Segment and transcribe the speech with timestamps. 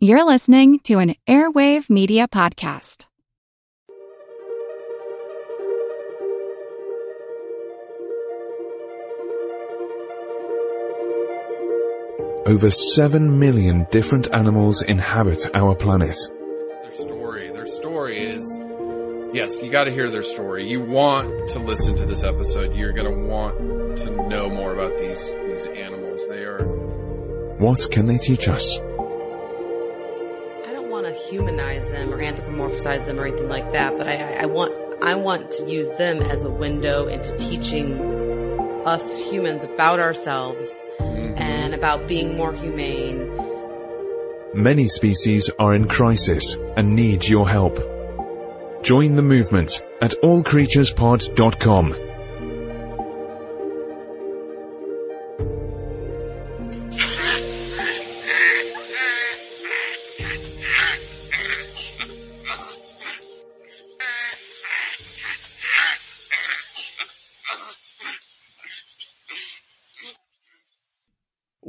[0.00, 3.06] You're listening to an Airwave Media Podcast.
[12.46, 16.16] Over 7 million different animals inhabit our planet.
[16.68, 17.50] Their story.
[17.50, 18.44] Their story is
[19.34, 20.70] yes, you got to hear their story.
[20.70, 22.76] You want to listen to this episode.
[22.76, 26.28] You're going to want to know more about these these animals.
[26.28, 26.64] They are
[27.58, 28.78] What can they teach us?
[31.28, 35.50] Humanize them or anthropomorphize them or anything like that, but I, I, want I want
[35.52, 38.00] to use them as a window into teaching
[38.86, 41.36] us humans about ourselves mm-hmm.
[41.36, 43.30] and about being more humane.
[44.54, 47.78] Many species are in crisis and need your help.
[48.82, 52.07] Join the movement at allcreaturespod.com.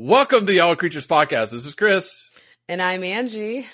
[0.10, 1.52] Welcome to the All Creatures Podcast.
[1.52, 2.28] This is Chris.
[2.68, 3.68] And I'm Angie.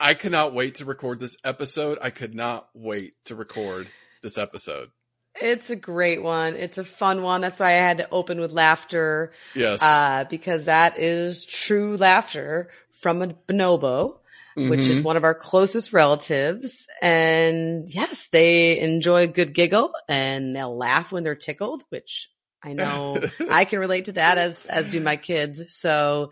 [0.00, 1.98] I cannot wait to record this episode.
[2.00, 3.86] I could not wait to record
[4.22, 4.88] this episode.
[5.38, 6.56] It's a great one.
[6.56, 7.42] It's a fun one.
[7.42, 9.34] That's why I had to open with laughter.
[9.54, 9.82] Yes.
[9.82, 12.70] Uh, because that is true laughter
[13.02, 14.20] from a bonobo,
[14.56, 15.04] which is Mhm.
[15.04, 16.86] one of our closest relatives.
[17.02, 22.30] And yes, they enjoy a good giggle and they'll laugh when they're tickled, which
[22.62, 25.62] I know I can relate to that as, as do my kids.
[25.74, 26.30] So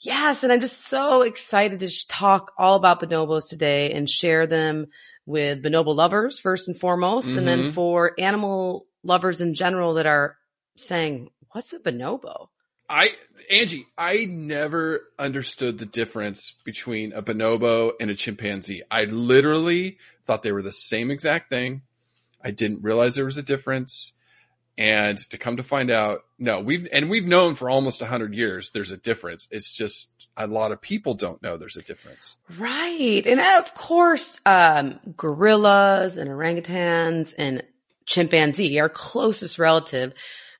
[0.00, 0.42] yes.
[0.42, 4.86] And I'm just so excited to talk all about bonobos today and share them
[5.24, 7.36] with bonobo lovers first and foremost.
[7.36, 7.74] And then Mhm.
[7.74, 10.36] for animal lovers in general that are
[10.76, 12.48] saying, what's a bonobo?
[12.88, 13.16] I
[13.50, 18.82] Angie, I never understood the difference between a bonobo and a chimpanzee.
[18.90, 21.82] I literally thought they were the same exact thing.
[22.42, 24.12] I didn't realize there was a difference.
[24.78, 28.34] And to come to find out, no, we've and we've known for almost a hundred
[28.34, 29.48] years there's a difference.
[29.50, 32.36] It's just a lot of people don't know there's a difference.
[32.58, 33.26] Right.
[33.26, 37.62] And of course, um, gorillas and orangutans and
[38.04, 40.12] chimpanzee, our closest relative,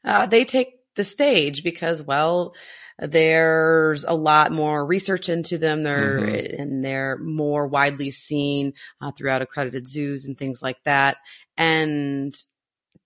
[0.02, 2.54] uh, they take the stage because, well,
[2.98, 5.82] there's a lot more research into them.
[5.82, 6.16] They're,
[6.58, 8.72] and they're more widely seen
[9.02, 11.18] uh, throughout accredited zoos and things like that.
[11.58, 12.34] And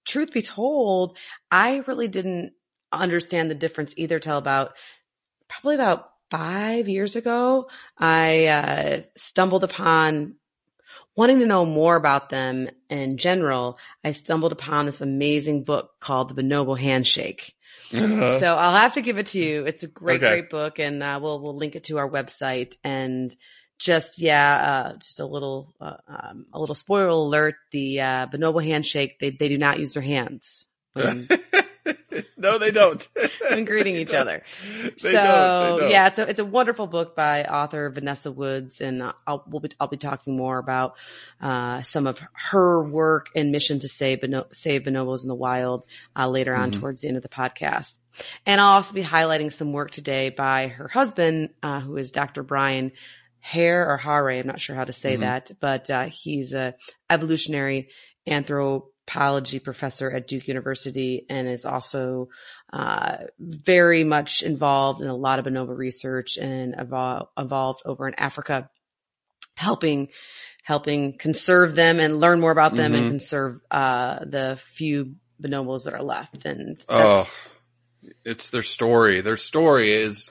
[0.05, 1.17] truth be told,
[1.51, 2.53] I really didn't
[2.93, 4.73] understand the difference either till about
[5.49, 7.69] probably about five years ago.
[7.99, 10.37] I uh, stumbled upon
[11.17, 13.79] wanting to know more about them in general.
[14.05, 17.55] I stumbled upon this amazing book called The Bonobo Handshake.
[17.93, 19.65] So I'll have to give it to you.
[19.65, 20.29] It's a great, Okay.
[20.29, 22.77] great book, and uh, we'll we'll link it to our website.
[22.85, 23.35] And
[23.81, 28.63] just yeah, uh, just a little uh, um, a little spoiler alert: the uh, bonobo
[28.65, 31.29] handshake they they do not use their hands when,
[32.37, 33.09] no, they don't.
[33.51, 34.21] when greeting each don't.
[34.21, 34.43] other.
[34.85, 35.79] They so don't.
[35.81, 35.91] Don't.
[35.91, 39.71] yeah, it's a it's a wonderful book by author Vanessa Woods, and I'll we'll be
[39.81, 40.95] I'll be talking more about
[41.41, 45.85] uh, some of her work and mission to save bono- save bonobos in the wild
[46.17, 46.81] uh, later on Mhm.
[46.81, 47.99] towards the end of the podcast.
[48.45, 52.43] And I'll also be highlighting some work today by her husband, uh, who is Dr.
[52.43, 52.93] Brian
[53.41, 54.31] Hare or Hare.
[54.31, 55.21] I'm not sure how to say Mhm.
[55.21, 56.75] that, but uh, he's a
[57.09, 57.89] evolutionary
[58.27, 62.29] anthropology professor at Duke University and is also
[62.73, 68.15] uh, very much involved in a lot of bonobo research and evol- evolved over in
[68.15, 68.71] Africa,
[69.57, 70.09] helping
[70.63, 73.09] helping conserve them and learn more about them and Mhm.
[73.09, 76.45] conserve uh, the few bonobos that are left.
[76.45, 77.27] And Oh,
[78.25, 79.23] it's their story.
[79.23, 80.31] Their story is,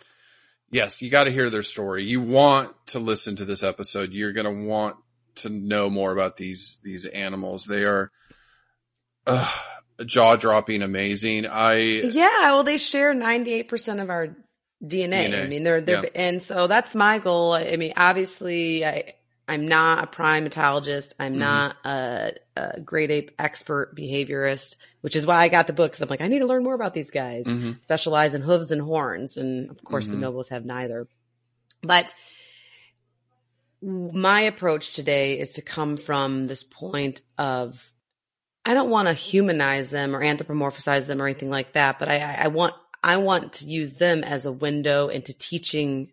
[0.71, 2.03] yes, you got to hear their story.
[2.03, 4.13] You want to listen to this episode.
[4.13, 4.95] You're going to want
[5.35, 7.65] to know more about these, these animals.
[7.65, 8.11] They are,
[9.25, 9.51] uh,
[10.05, 11.45] jaw dropping amazing.
[11.45, 14.35] I, yeah, well, they share 98% of our
[14.83, 15.43] DNA.
[15.43, 16.09] I mean, they're, they're, yeah.
[16.15, 17.53] and so that's my goal.
[17.53, 19.13] I mean, obviously I,
[19.49, 21.13] I'm not a primatologist.
[21.19, 21.39] I'm Mhm.
[21.39, 25.91] not a, a great ape expert behaviorist, which is why I got the book.
[25.91, 27.45] Cause I'm like, I need to learn more about these guys.
[27.45, 27.81] Mhm.
[27.83, 29.37] specialize in hooves and horns.
[29.37, 30.19] And of course, Mhm.
[30.19, 31.07] nobles have neither.
[31.81, 32.05] But
[33.81, 37.83] my approach today is to come from this point of
[38.65, 42.19] I don't want to humanize them or anthropomorphize them or anything like that, but I
[42.43, 46.11] I want I want to use them as a window into teaching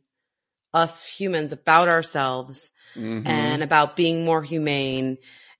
[0.72, 3.26] us humans about ourselves Mhm.
[3.26, 5.18] and about being more humane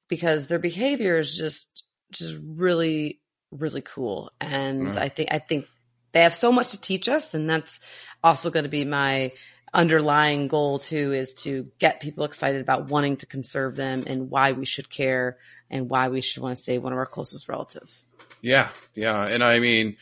[0.08, 5.00] because their behavior is just just really really cool and Yeah.
[5.02, 5.66] i think i think
[6.12, 7.78] they have so much to teach us and that's
[8.22, 9.32] also going to be my
[9.74, 14.52] underlying goal too is to get people excited about wanting to conserve them and why
[14.52, 15.38] we should care
[15.70, 18.04] and why we should want to save one of our closest relatives.
[18.40, 19.96] Yeah, yeah, and I mean,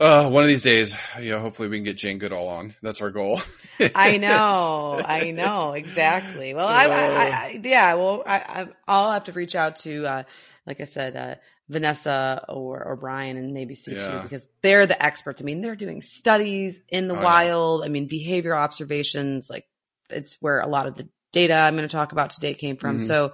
[0.00, 0.96] uh, one of these days,
[1.30, 2.74] know, hopefully we can get Jane Goodall on.
[2.82, 3.40] That's our goal.
[3.94, 6.54] I know, I know exactly.
[6.54, 10.22] Well, I, I, I yeah, well, I, I'll have to reach out to, uh,
[10.66, 11.34] like I said, uh,
[11.68, 14.22] Vanessa or, or Brian and maybe C2 Yeah.
[14.22, 15.40] because they're the experts.
[15.40, 17.22] I mean, they're doing studies in the know.
[17.22, 17.84] wild.
[17.84, 19.64] I mean, behavior observations, like
[20.10, 22.98] it's where a lot of the data I'm going to talk about today came from.
[23.00, 23.06] Mhm.
[23.06, 23.32] So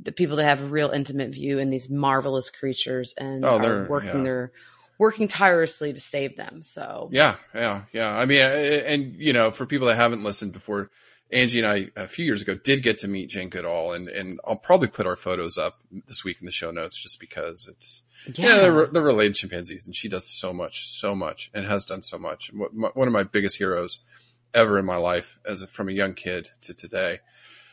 [0.00, 3.88] the people that have a real intimate view in these marvelous creatures and Oh, they're-
[3.88, 4.22] working yeah.
[4.24, 4.52] their
[4.98, 6.62] working tirelessly to save them.
[6.62, 8.10] So Yeah, yeah, yeah.
[8.10, 10.90] I mean, and you know, for people that haven't listened before,
[11.30, 14.40] Angie and I a few years ago did get to meet Jane Goodall, and and
[14.46, 18.02] I'll probably put our photos up this week in the show notes just because it's
[18.34, 22.02] yeah, they're, they're related chimpanzees, and she does so much, so much, and has done
[22.02, 22.50] so much.
[22.52, 24.00] One of my biggest heroes
[24.54, 27.20] ever in my life, as a, from a young kid to today.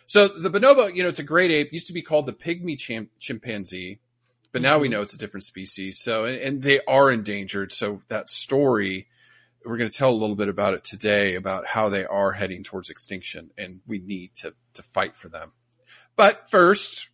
[0.07, 1.73] So the bonobo, you know, it's a great ape.
[1.73, 3.99] Used to be called the pygmy chim- chimpanzee,
[4.55, 4.91] but now we Mhm.
[4.91, 5.99] know it's a different species.
[5.99, 7.73] So, and, and they are endangered.
[7.73, 9.09] So that story,
[9.65, 12.63] we're going to tell a little bit about it today about how they are heading
[12.63, 15.51] towards extinction, and we need to to fight for them.
[16.15, 17.09] But first,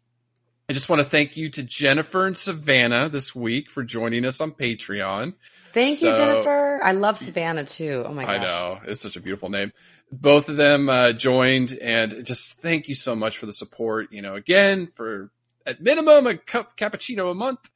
[0.69, 4.39] I just want to thank you to Jennifer and Savannah this week for joining us
[4.39, 5.33] on Patreon.
[5.73, 6.79] Thank you, Jennifer.
[6.83, 8.03] I love Savannah too.
[8.05, 8.35] Oh my gosh.
[8.35, 9.71] I know it's such a beautiful name.
[10.11, 14.11] Both of them uh, joined, and just thank you so much for the support.
[14.11, 15.31] You know, again for
[15.65, 17.69] at minimum a cup cappuccino a month,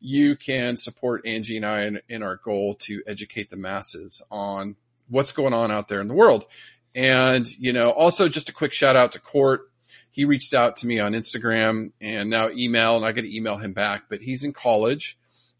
[0.00, 4.76] you can support Angie and I in, in our goal to educate the masses on
[5.08, 6.46] what's going on out there in the world.
[6.94, 9.70] And you know, also just a quick shout out to Court.
[10.12, 13.58] He reached out to me on Instagram and now email, and I got to email
[13.58, 14.04] him back.
[14.08, 15.16] But he's in college,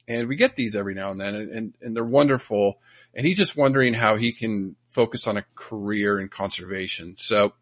[0.08, 2.78] and we get these every now and then, and, and, and they're wonderful
[3.14, 7.16] and he's just wondering how he can focus on a career in conservation.
[7.16, 7.52] So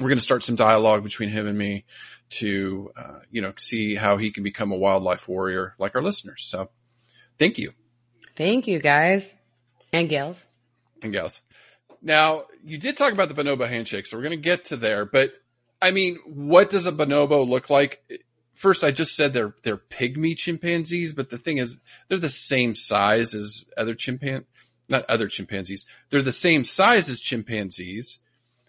[0.00, 1.84] we're going to start some dialogue between him and me
[2.28, 6.44] to, uh, you know, see how he can become a wildlife warrior like our listeners.
[6.44, 6.70] So
[7.38, 7.72] thank you
[8.36, 9.34] Thank you, guys
[9.92, 10.44] and gals.
[11.02, 11.40] and gals.
[12.02, 15.04] Now you did talk about the bonobo handshake, so we're going to get to there,
[15.06, 15.32] but
[15.80, 18.02] I mean, what does a bonobo look like?
[18.54, 21.78] First, I just said they're, they're pygmy chimpanzees, but the thing is
[22.08, 24.44] they're the same size as other chimpan,
[24.88, 25.84] not other chimpanzees.
[26.10, 28.18] They're the same size as chimpanzees.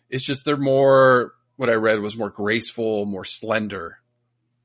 [0.10, 4.00] It's just they're more, what I read was more graceful, more slender.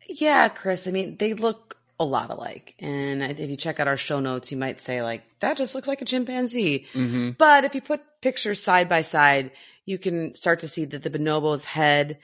[0.09, 0.87] Yeah, Chris.
[0.87, 2.75] I mean, they look a lot alike.
[2.79, 5.89] And if you check out our show notes, you might say like, that just looks
[5.89, 6.87] like a chimpanzee.
[6.95, 7.31] Mm-hmm.
[7.39, 9.53] But if you put pictures side by side,
[9.85, 12.19] you can start to see that the bonobo's head,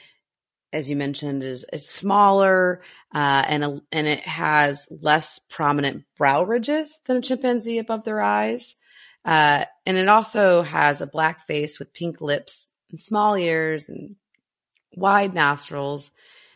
[0.73, 2.82] as you mentioned, is, is smaller,
[3.12, 3.19] uh,
[3.49, 8.76] and, a, and it has less prominent brow ridges than a chimpanzee above their eyes.
[9.25, 14.17] Uh, and it also has a black face with pink lips and small ears and
[14.94, 16.11] wide nostrils.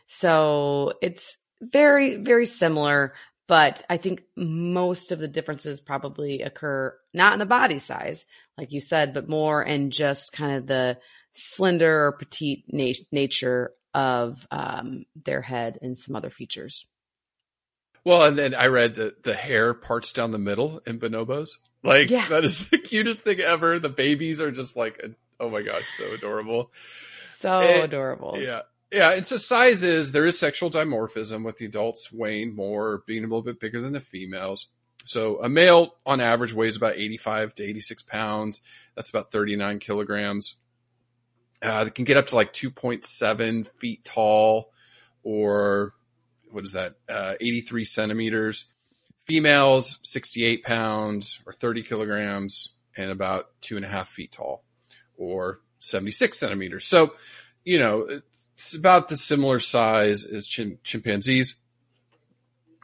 [0.06, 3.14] So it's very, very similar,
[3.48, 8.24] but I think most of the differences probably occur not in the body size,
[8.58, 10.98] like you said, but more in just kind of the
[11.34, 16.86] slender or petite na- nature of um, their head and some other features.
[18.04, 21.50] Well, and then I read that the hair parts down the middle in bonobos.
[21.84, 22.28] Like Yeah.
[22.28, 23.78] that is the cutest thing ever.
[23.78, 25.00] The babies are just like,
[25.42, 26.70] oh my gosh, so adorable.
[27.40, 28.36] So Eh, adorable.
[28.38, 28.62] Yeah.
[28.92, 29.10] Yeah.
[29.10, 33.42] And so sizes, there is sexual dimorphism with the adults weighing more, being a little
[33.42, 34.68] bit bigger than the females.
[35.04, 38.60] So a male on average weighs about 85 to 86 pounds.
[38.94, 40.54] That's about 39 kilograms.
[41.60, 44.70] Uh, they can get up to like 2.7 feet tall
[45.24, 45.92] or
[46.50, 46.94] what is that?
[47.08, 48.66] Uh, 83 centimeters.
[49.26, 54.62] Females, 68 pounds or 30 kilograms and about two and a half feet tall
[55.22, 56.84] or 76 centimeters.
[56.84, 57.14] So,
[57.64, 58.20] you know,
[58.54, 61.56] it's about the similar size as chim- chimpanzees.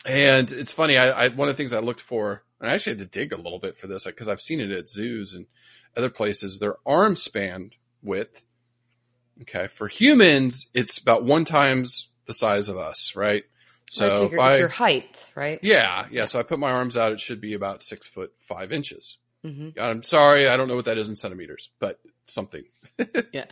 [0.06, 0.96] And it's funny.
[0.96, 3.32] I, I, one of the things I looked for, and I actually had to dig
[3.32, 5.46] a little bit for this because I've seen it at zoos and
[5.96, 7.70] other places, their arm span
[8.02, 8.42] width.
[9.42, 9.66] Okay.
[9.68, 13.44] For humans, it's about one times the size of us, right?
[13.90, 15.58] So it's, your, I- it's your height, right?
[15.62, 16.26] yeah, yeah.
[16.26, 17.12] So I put my arms out.
[17.12, 19.16] It should be about six foot five inches.
[19.44, 22.64] Hmm I'm sorry, I don't know what that is in centimeters, but something.
[23.32, 23.44] Yeah.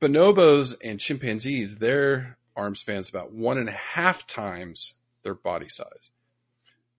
[0.00, 4.94] Bonobos and chimpanzees, their arm span's about one and a half times
[5.24, 6.10] their body size.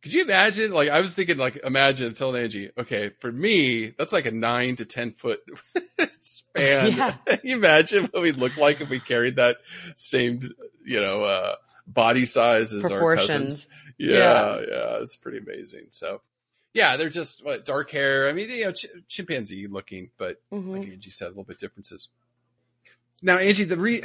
[0.02, 0.72] Could you imagine?
[0.72, 4.76] Like, I was thinking, like, imagine telling Angie, okay, for me, that's like a nine
[4.76, 5.40] to 10 foot
[6.20, 6.94] span.
[6.94, 7.12] Yeah.
[7.28, 9.58] Can you imagine what we'd look like if we carried that
[9.96, 10.48] same,
[10.86, 11.56] you know, uh,
[11.88, 13.66] body size as our cousins?
[13.98, 14.60] Yeah, Yeah.
[14.70, 15.88] yeah, it's pretty amazing.
[15.90, 16.22] So,
[16.76, 18.28] Yeah, they're just what dark hair.
[18.28, 20.78] I mean, you know, ch- chimpanzee looking, but Mhm.
[20.78, 22.10] like Angie said, a little bit differences.
[23.22, 24.04] Now, Angie, the re-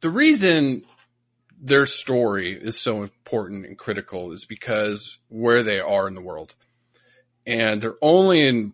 [0.00, 0.84] the reason
[1.62, 6.54] their story is so important and critical is because where they are in the world,
[7.46, 8.72] and they're only in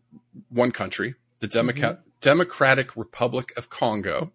[0.48, 4.32] one country, the Democrat Democratic Republic of Congo,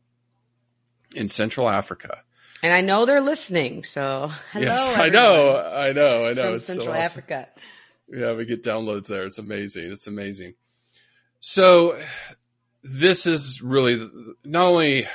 [1.16, 2.22] in Central Africa.
[2.62, 3.84] And I know they're listening.
[3.84, 4.66] So hello.
[4.66, 6.44] yes, I know, I know, I know.
[6.44, 7.04] From It's so Central awesome.
[7.04, 7.50] Africa.
[8.12, 9.26] Yeah, we get downloads there.
[9.26, 9.92] It's amazing.
[9.92, 10.56] It's amazing.
[11.40, 12.00] So
[12.84, 14.10] this is really
[14.44, 15.08] not only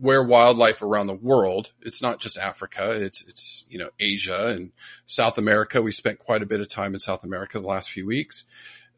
[0.00, 1.72] where wildlife around the world.
[1.82, 2.92] It's not just Africa.
[2.92, 4.72] It's, it's, you know, Asia and
[5.06, 5.82] South America.
[5.82, 8.44] We spent quite a bit of time in South America the last few weeks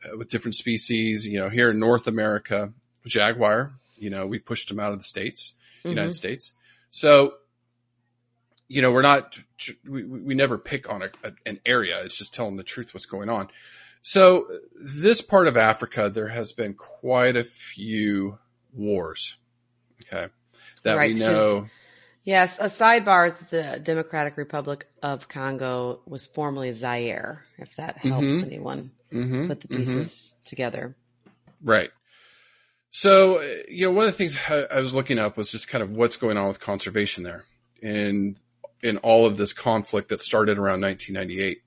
[0.04, 2.73] uh, with different species, you know, here in North America,
[3.06, 5.52] jaguar, you know, we pushed them out of the States,
[5.85, 6.52] United States.
[6.90, 7.35] So,
[8.68, 9.38] you know, we're not,
[9.88, 12.02] we, we never pick on a, a, an area.
[12.02, 13.49] It's just telling the truth what's going on.
[14.02, 18.38] So this part of Africa, there has been quite a few
[18.75, 19.37] wars.
[20.02, 20.33] Okay.
[20.83, 21.68] That Right, we know.
[22.25, 28.26] Yes, a sidebar is the Democratic Republic of Congo was formerly Zaire, if that helps
[28.26, 28.47] Mhm.
[28.47, 29.76] anyone Mhm, put the mhm.
[29.76, 30.97] pieces together.
[31.62, 31.90] Right.
[32.90, 35.90] So, you know, one of the things I, was looking up was just kind of
[35.90, 37.44] what's going on with conservation there
[37.83, 38.38] in,
[38.85, 41.62] in all of this conflict that started around 1998.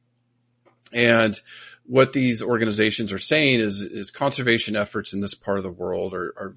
[0.94, 1.42] And
[1.88, 6.14] what these organizations are saying is, is conservation efforts in this part of the world
[6.14, 6.56] are, are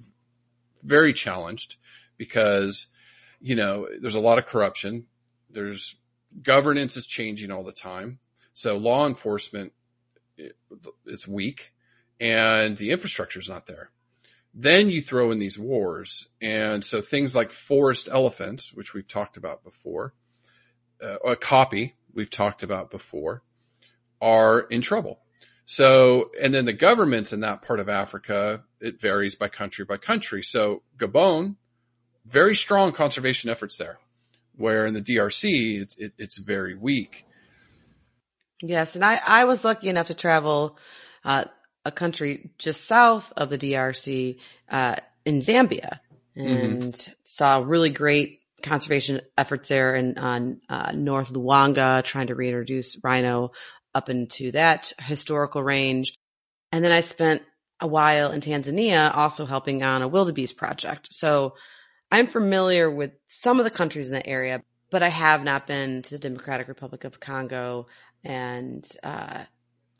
[0.83, 1.77] very challenged
[2.15, 2.85] because,
[3.41, 5.07] you know, there's a lot of corruption.
[5.49, 5.95] There's
[6.43, 8.19] governance is changing all the time.
[8.53, 9.73] So law enforcement,
[10.37, 10.55] it,
[11.07, 11.73] it's weak
[12.19, 13.89] and the infrastructure is not there.
[14.53, 16.27] Then you throw in these wars.
[16.39, 20.13] And so things like forest elephants, which we've talked about before,
[21.01, 23.43] uh, okapi we've talked about before,
[24.21, 25.19] are in trouble.
[25.65, 29.97] So, and then the governments in that part of Africa, it varies by country by
[29.97, 30.43] country.
[30.43, 31.55] So Gabon,
[32.25, 33.99] very strong conservation efforts there,
[34.55, 37.25] where in the DRC, it, it, it's very weak.
[38.61, 40.77] Yes, and I, I was lucky enough to travel
[41.23, 41.45] uh,
[41.85, 44.37] a country just south of the DRC
[44.69, 45.99] uh, in Zambia
[46.35, 52.97] and saw really great conservation efforts there in on uh, North Luangwa, trying to reintroduce
[53.03, 53.51] rhino
[53.93, 56.13] up into that historical range.
[56.71, 57.43] And then I spent
[57.79, 61.09] a while in Tanzania also helping on a wildebeest project.
[61.11, 61.55] So
[62.11, 66.01] I'm familiar with some of the countries in that area, but I have not been
[66.03, 67.87] to the Democratic Republic of Congo.
[68.23, 69.43] And uh,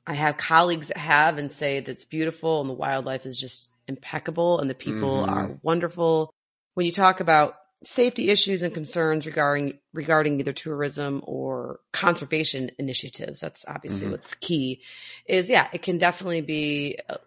[0.05, 3.69] I have colleagues that have and say that it's beautiful and the wildlife is just
[3.87, 5.31] impeccable and the people Mhm.
[5.31, 6.33] are wonderful.
[6.75, 13.39] When you talk about safety issues and concerns regarding regarding either tourism or conservation initiatives,
[13.39, 14.11] that's obviously Mhm.
[14.11, 14.81] what's key.
[15.25, 17.17] Is yeah, it can definitely be uh,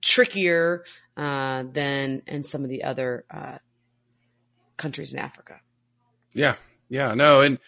[0.00, 0.84] trickier
[1.16, 3.58] uh, than in some of the other uh,
[4.78, 5.60] countries in Africa.
[6.32, 6.54] Yeah.
[6.88, 7.12] Yeah.
[7.14, 7.42] No.
[7.42, 7.58] And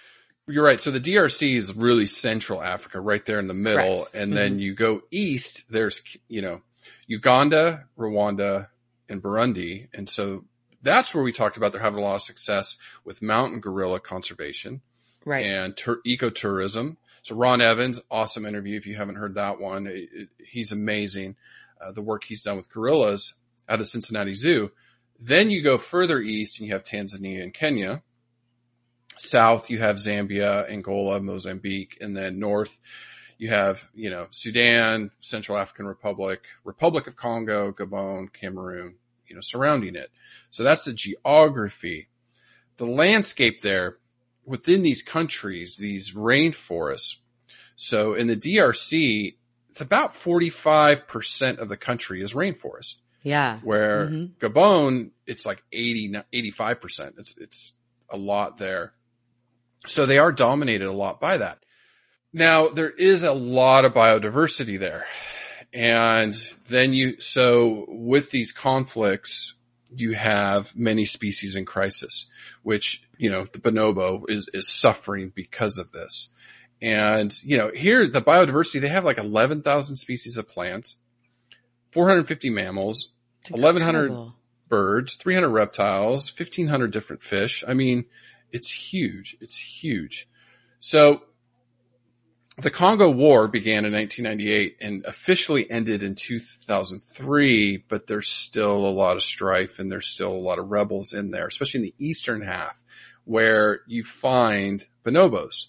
[0.49, 0.81] you're right.
[0.81, 3.99] So the DRC is really Central Africa, right there in the middle.
[3.99, 4.15] Correct.
[4.15, 6.63] And then you go east, there's, you know,
[7.07, 8.69] Uganda, Rwanda,
[9.09, 9.89] and Burundi.
[9.93, 10.45] And so
[10.83, 14.81] that's where we talked about they're having a lot of success with mountain gorilla conservation
[15.25, 15.45] Right.
[15.47, 16.97] and tur- ecotourism.
[17.23, 18.77] So Ron Evans, awesome interview.
[18.77, 21.37] If you haven't heard that one, it- it- he's amazing.
[21.81, 23.35] Uh, the work he's done with gorillas
[23.69, 24.73] out of Cincinnati Zoo.
[25.21, 28.03] Then you go further east and you have Tanzania and Kenya.
[29.17, 32.79] South, you have Zambia, Angola, Mozambique, and then north,
[33.39, 38.97] you have, you know, Sudan, Central African Republic, Republic of Congo, Gabon, Cameroon,
[39.29, 40.11] you know, surrounding it.
[40.53, 42.09] So that's the geography.
[42.77, 43.99] The landscape there
[44.45, 47.17] within these countries, these rainforests.
[47.75, 49.37] So in the DRC,
[49.71, 53.59] it's about 45% of the country is rainforest yeah.
[53.63, 54.35] where Mhm.
[54.39, 57.19] Gabon, it's like 80, 85%.
[57.19, 57.73] It's, it's
[58.11, 58.93] a lot there.
[59.87, 61.59] So they are dominated a lot by that.
[62.33, 65.07] Now there is a lot of biodiversity there.
[65.73, 66.35] And
[66.69, 69.55] then you, so with these conflicts,
[69.97, 72.27] you have many species in crisis,
[72.63, 76.29] which, you know, the bonobo is, is suffering because of this.
[76.81, 80.97] And, you know, here, the biodiversity, they have like 11,000 species of plants,
[81.93, 83.11] 450 mammals,
[83.49, 84.33] 1100
[84.69, 87.63] birds, 300 reptiles, 1500 different fish.
[87.67, 88.07] I mean,
[88.51, 89.37] it's huge.
[89.41, 90.29] It's huge.
[90.81, 91.23] So
[92.59, 98.93] the Congo War began in 1998 and officially ended in 2003, but there's still a
[98.93, 101.95] lot of strife and there's still a lot of rebels in there, especially in the
[101.99, 102.83] eastern half
[103.25, 105.67] where you find bonobos.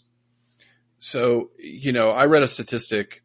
[0.98, 3.24] So, you know, I read a statistic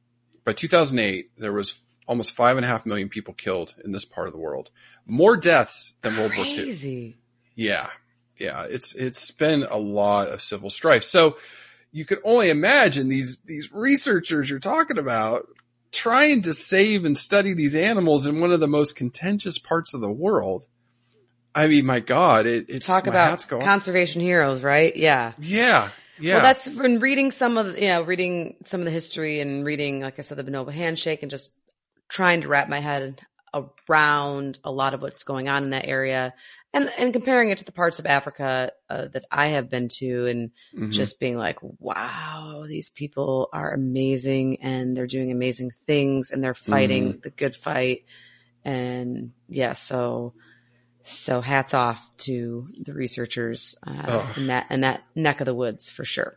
[0.49, 1.75] by 2008, there was
[2.07, 4.71] almost five and a half million people killed in this part of the world.
[5.05, 7.19] More deaths than World War II.
[7.55, 7.88] Yeah.
[8.38, 8.62] Yeah.
[8.62, 11.05] It's, it's been a lot of civil strife.
[11.05, 11.37] So
[11.92, 15.47] you could only imagine these, these researchers you're talking about
[15.90, 20.00] trying to save and study these animals in one of the most contentious parts of
[20.00, 20.66] the world.
[21.54, 24.95] I mean, my God, it, it's Talk about conservation heroes, right?
[24.95, 25.33] Yeah.
[25.38, 25.90] yeah.
[26.21, 26.35] Yeah.
[26.35, 29.64] Well, that's been reading some of the, you know, reading some of the history and
[29.64, 31.50] reading, like I said, the Bonobo handshake and just
[32.09, 33.21] trying to wrap my head
[33.88, 36.35] around a lot of what's going on in that area
[36.75, 40.27] and, and comparing it to the parts of Africa uh, that I have been to
[40.27, 40.91] and Mhm.
[40.93, 46.55] just being like, wow, these people are amazing and they're doing amazing things and they're
[46.55, 47.21] fighting Mm-hmm.
[47.23, 48.05] the good fight.
[48.65, 50.35] And yeah, so,
[51.05, 54.35] so hats off to the researchers uh, Oh.
[54.37, 56.37] in that in that neck of the woods for sure.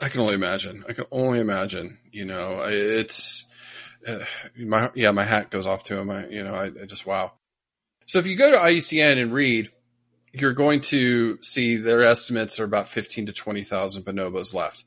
[0.00, 0.84] I can only imagine.
[0.88, 1.98] I can only imagine.
[2.12, 3.44] You know, it's
[4.06, 4.20] uh,
[4.56, 5.10] my yeah.
[5.12, 6.10] My hat goes off to him.
[6.10, 7.32] I you know, I, I just wow.
[8.06, 9.70] So if you go to IUCN and read,
[10.32, 14.84] you're going to see their estimates are about fifteen to twenty thousand bonobos left.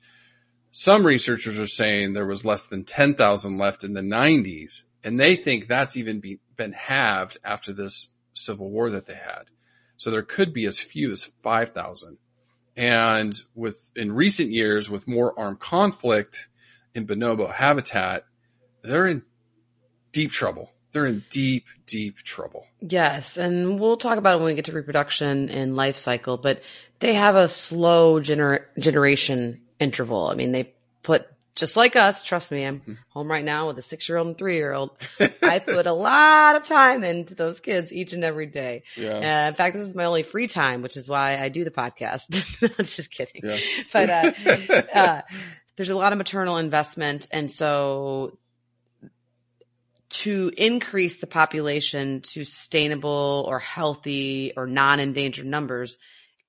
[0.71, 5.19] Some researchers are saying there was less than ten thousand left in the '90s, and
[5.19, 9.45] they think that's even be, been halved after this civil war that they had.
[9.95, 12.17] So there could be as few as five thousand.
[12.75, 16.50] And with in recent years, with more armed conflict
[16.93, 18.25] in bonobo habitat,
[18.83, 19.24] they're in
[20.12, 20.71] deep trouble.
[20.91, 22.65] They're in deep, deep trouble.
[22.79, 26.62] Yes, and we'll talk about it when we get to reproduction and life cycle, but
[27.00, 30.27] they have a slow gener- generation interval.
[30.27, 31.27] I mean, they put
[31.58, 34.91] just like us, trust me, I'm home right now with a 6-year-old and 3-year-old.
[35.41, 38.84] I put a lot of time into those kids each and every day.
[38.96, 39.46] Yeah.
[39.46, 41.72] Uh, in fact, this is my only free time, which is why I do the
[41.72, 42.25] podcast.
[42.62, 43.41] I'm just kidding.
[43.44, 43.58] Yeah.
[43.91, 45.22] But uh, uh,
[45.77, 48.38] there's a lot of maternal investment, and so
[50.09, 55.97] to increase the population to sustainable or healthy or non-endangered numbers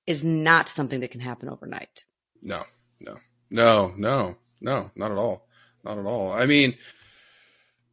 [0.07, 2.05] is not something that can happen overnight.
[2.41, 2.63] No,
[2.99, 3.17] no,
[3.49, 5.47] no, no, no, not at all.
[5.83, 6.31] Not at all.
[6.31, 6.75] I mean,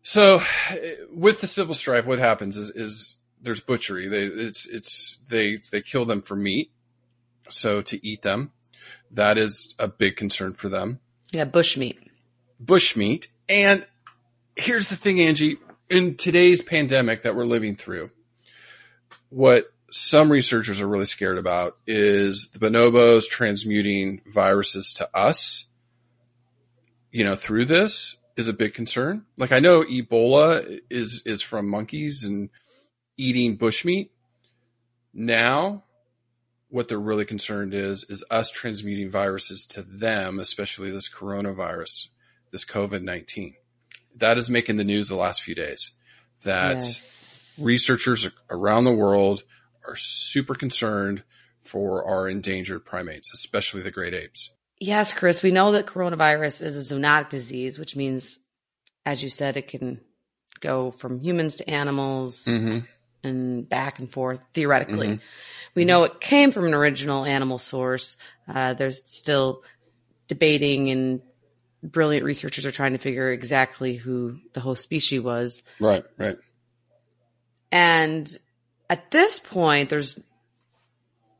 [0.02, 0.40] so
[1.12, 4.08] with the civil strife, what happens is, is there's butchery.
[4.08, 6.72] They, it's, it's, they, they kill them for meat.
[7.48, 8.52] So to eat them,
[9.12, 11.00] that is a big concern for them.
[11.32, 11.98] Yeah, bushmeat.
[12.64, 13.28] bushmeat.
[13.48, 13.86] And
[14.56, 18.10] here's the thing, Angie, in today's pandemic that we're living through,
[19.28, 25.66] what some researchers are really scared about is the bonobos transmuting viruses to us,
[27.12, 29.24] you know, through this is a big concern.
[29.36, 32.50] Like I know Ebola is, is from monkeys and
[33.16, 34.10] eating bushmeat.
[35.14, 35.84] Now,
[36.68, 42.08] what they're really concerned is, is us transmuting viruses to them, especially this coronavirus,
[42.50, 43.54] this COVID-19.
[44.16, 45.92] That is making the news the last few days
[46.42, 47.54] that Yes.
[47.60, 49.42] researchers around the world
[49.86, 51.22] are super concerned
[51.62, 54.50] for our endangered primates, especially the great apes.
[54.78, 58.38] Yes, Chris, we know that coronavirus is a zoonotic disease, which means,
[59.04, 60.00] as you said, it can
[60.60, 62.78] go from humans to animals Mm-hmm.
[63.24, 65.08] and back and forth theoretically.
[65.08, 65.20] Mhm.
[65.74, 68.16] We know it came from an original animal source.
[68.48, 69.62] Uh, there's still
[70.28, 71.22] debating and
[71.86, 75.62] brilliant researchers are trying to figure exactly who the host species was.
[75.80, 76.36] Right, right.
[77.72, 78.38] And
[78.88, 80.18] at this point, there's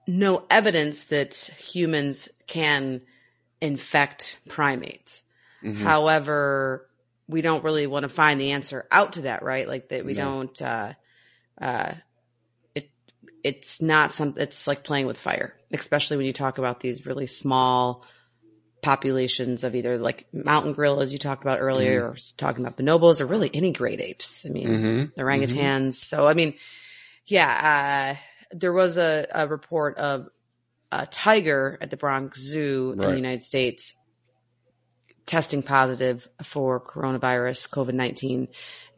[0.07, 3.03] no evidence that humans can
[3.61, 5.23] infect primates.
[5.65, 5.83] Mhm.
[5.83, 6.89] However,
[7.29, 9.67] we don't really want to find the answer out to that, right?
[9.67, 10.25] Like that we No.
[10.25, 10.93] don't, uh,
[11.61, 11.95] uh,
[12.75, 12.91] it,
[13.43, 17.27] it's not something, it's like playing with fire, especially when you talk about these really
[17.27, 18.05] small
[18.83, 23.27] populations of either like mountain gorillas you talked about earlier, or talking about bonobos, or
[23.27, 24.45] really any great apes.
[24.47, 25.15] I mean, Mhm.
[25.15, 25.95] the orangutans.
[25.95, 26.55] So, I mean,
[27.27, 30.29] yeah, uh, there was a, a report of
[30.93, 33.95] a tiger at the Bronx Zoo in the United States
[35.27, 38.49] testing positive for coronavirus, COVID 19,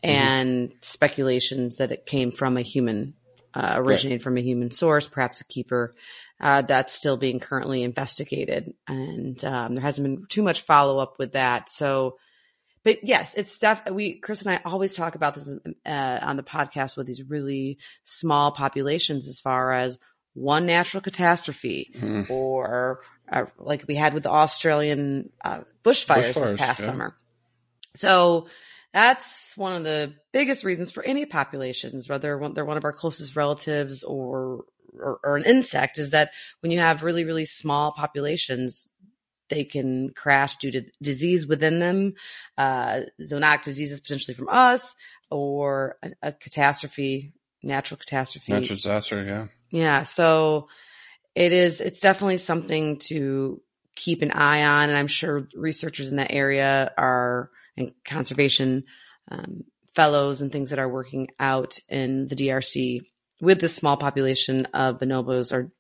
[0.02, 3.14] and speculations that it came from a human,
[3.54, 5.94] uh, originated from a human source, perhaps a keeper.
[6.40, 8.72] Uh, that's still being currently investigated.
[8.86, 11.68] And um, there hasn't been too much follow up with that.
[11.68, 12.16] So,
[12.84, 15.52] but yes, it's stuff we, Chris and I always talk about this
[15.84, 19.98] uh, on the podcast with these really small populations as far as
[20.34, 22.30] one natural catastrophe Mhm.
[22.30, 26.86] or uh, like we had with the Australian uh, bushfires, Bushfires, this past yeah.
[26.86, 27.16] summer.
[27.96, 28.46] So
[28.92, 33.34] that's one of the biggest reasons for any populations, whether they're one of our closest
[33.34, 38.88] relatives or, or or an insect, is that when you have really really small populations,
[39.48, 42.14] they can crash due to disease within them,
[42.56, 44.94] uh, zoonotic diseases potentially from us,
[45.30, 48.52] or a, a catastrophe, natural catastrophe.
[48.52, 49.46] Natural disaster, yeah.
[49.70, 50.04] Yeah.
[50.04, 50.68] So
[51.34, 53.60] it is, it's definitely something to
[53.94, 54.88] keep an eye on.
[54.88, 58.84] And I'm sure researchers in that area are, and conservation
[59.30, 63.02] um, fellows and things that are working out in the DRC
[63.40, 65.70] with this small population of bonobos are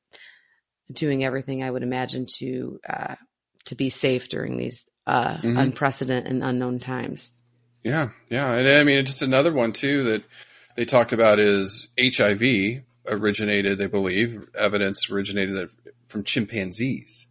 [0.92, 3.16] doing everything I would imagine to, uh,
[3.66, 5.58] to be safe during these, uh, Mhm.
[5.58, 7.30] unprecedented and unknown times.
[7.84, 10.24] Yeah, yeah, and I mean, just another one too that
[10.76, 15.70] they talked about is HIV originated, they believe, evidence originated
[16.08, 17.26] from chimpanzees,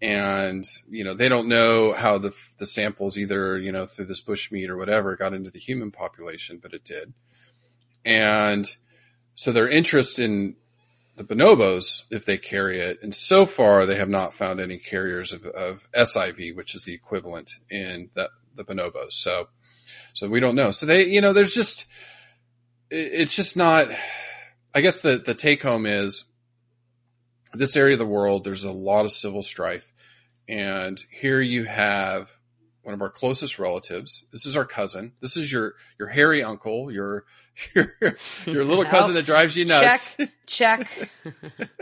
[0.00, 4.22] and you know they don't know how the the samples either you know through this
[4.22, 7.12] bushmeat or whatever got into the human population, but it did,
[8.04, 8.66] and
[9.34, 10.56] so their interest in
[11.16, 15.32] the bonobos if they carry it, and so far they have not found any carriers
[15.32, 19.12] of, of SIV, which is the equivalent in the the bonobos.
[19.12, 19.48] So.
[20.12, 20.70] So we don't know.
[20.70, 21.86] So they, you know, there's just,
[22.90, 23.88] it's just not,
[24.74, 26.24] I guess the, the take home is
[27.52, 29.92] this area of the world, there's a lot of civil strife.
[30.48, 32.30] And here you have
[32.82, 34.24] one of our closest relatives.
[34.30, 35.12] This is our cousin.
[35.20, 37.24] This is your, your hairy uncle, your,
[37.74, 37.94] your,
[38.46, 40.14] your little cousin that drives you nuts.
[40.16, 40.30] Check.
[40.46, 41.10] Check.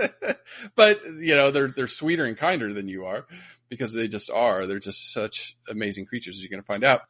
[0.76, 3.26] but you know they're they're sweeter and kinder than you are
[3.68, 4.66] because they just are.
[4.66, 6.36] They're just such amazing creatures.
[6.36, 7.02] As you're going to find out.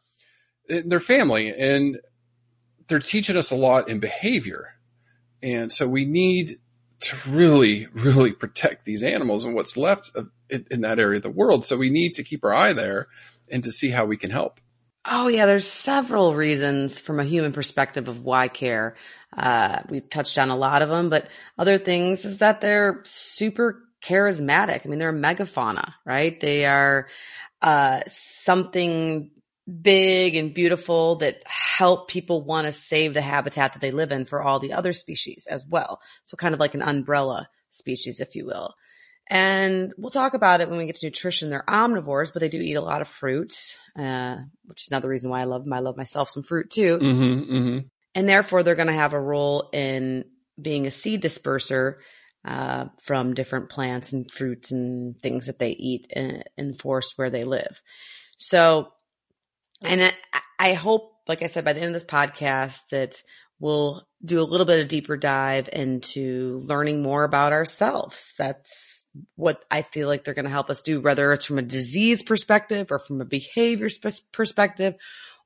[0.68, 1.98] And They're family, and
[2.88, 4.75] they're teaching us a lot in behavior,
[5.42, 6.59] and so we need
[7.03, 11.22] to really, really protect these animals and what's left of, in, in that area of
[11.25, 11.64] the world.
[11.64, 13.09] So we need to keep our eye there
[13.51, 14.61] and to see how we can help.
[15.05, 18.97] Oh yeah, there's several reasons from a human perspective of why care.
[19.37, 23.83] Uh, we've touched on a lot of them, but other things is that they're super
[24.03, 24.85] charismatic.
[24.85, 26.38] I mean, they're a megafauna, right?
[26.41, 27.09] They are,
[27.61, 29.31] uh, something
[29.81, 34.25] big and beautiful that help people want to save the habitat that they live in
[34.25, 36.01] for all the other species as well.
[36.27, 38.75] So kind of like an umbrella species, if you will.
[39.29, 41.49] And we'll talk about it when we get to nutrition.
[41.49, 43.55] They're omnivores, but they do eat a lot of fruit,
[43.99, 45.73] uh, which is another reason why I love them.
[45.73, 46.99] I love myself some fruit too.
[46.99, 47.79] Mm-hmm, mm-hmm.
[48.15, 50.25] And therefore they're going to have a role in
[50.61, 51.95] being a seed disperser,
[52.45, 57.15] uh, from different plants and fruits and things that they eat in, in the forest
[57.17, 57.81] where they live.
[58.39, 58.93] So,
[59.81, 60.13] and I,
[60.59, 63.23] I hope, like I said, by the end of this podcast that
[63.61, 68.33] we'll do a little bit of deeper dive into learning more about ourselves.
[68.37, 68.91] That's
[69.37, 72.22] what I feel like they're going to help us do, whether it's from a disease
[72.22, 74.94] perspective or from a behavior sp- perspective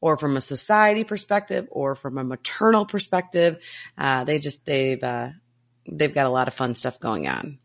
[0.01, 3.63] or from a society perspective or from a maternal perspective.
[3.97, 5.31] Uh, they just, they've, uh,
[5.91, 7.59] they've got a lot of fun stuff going on.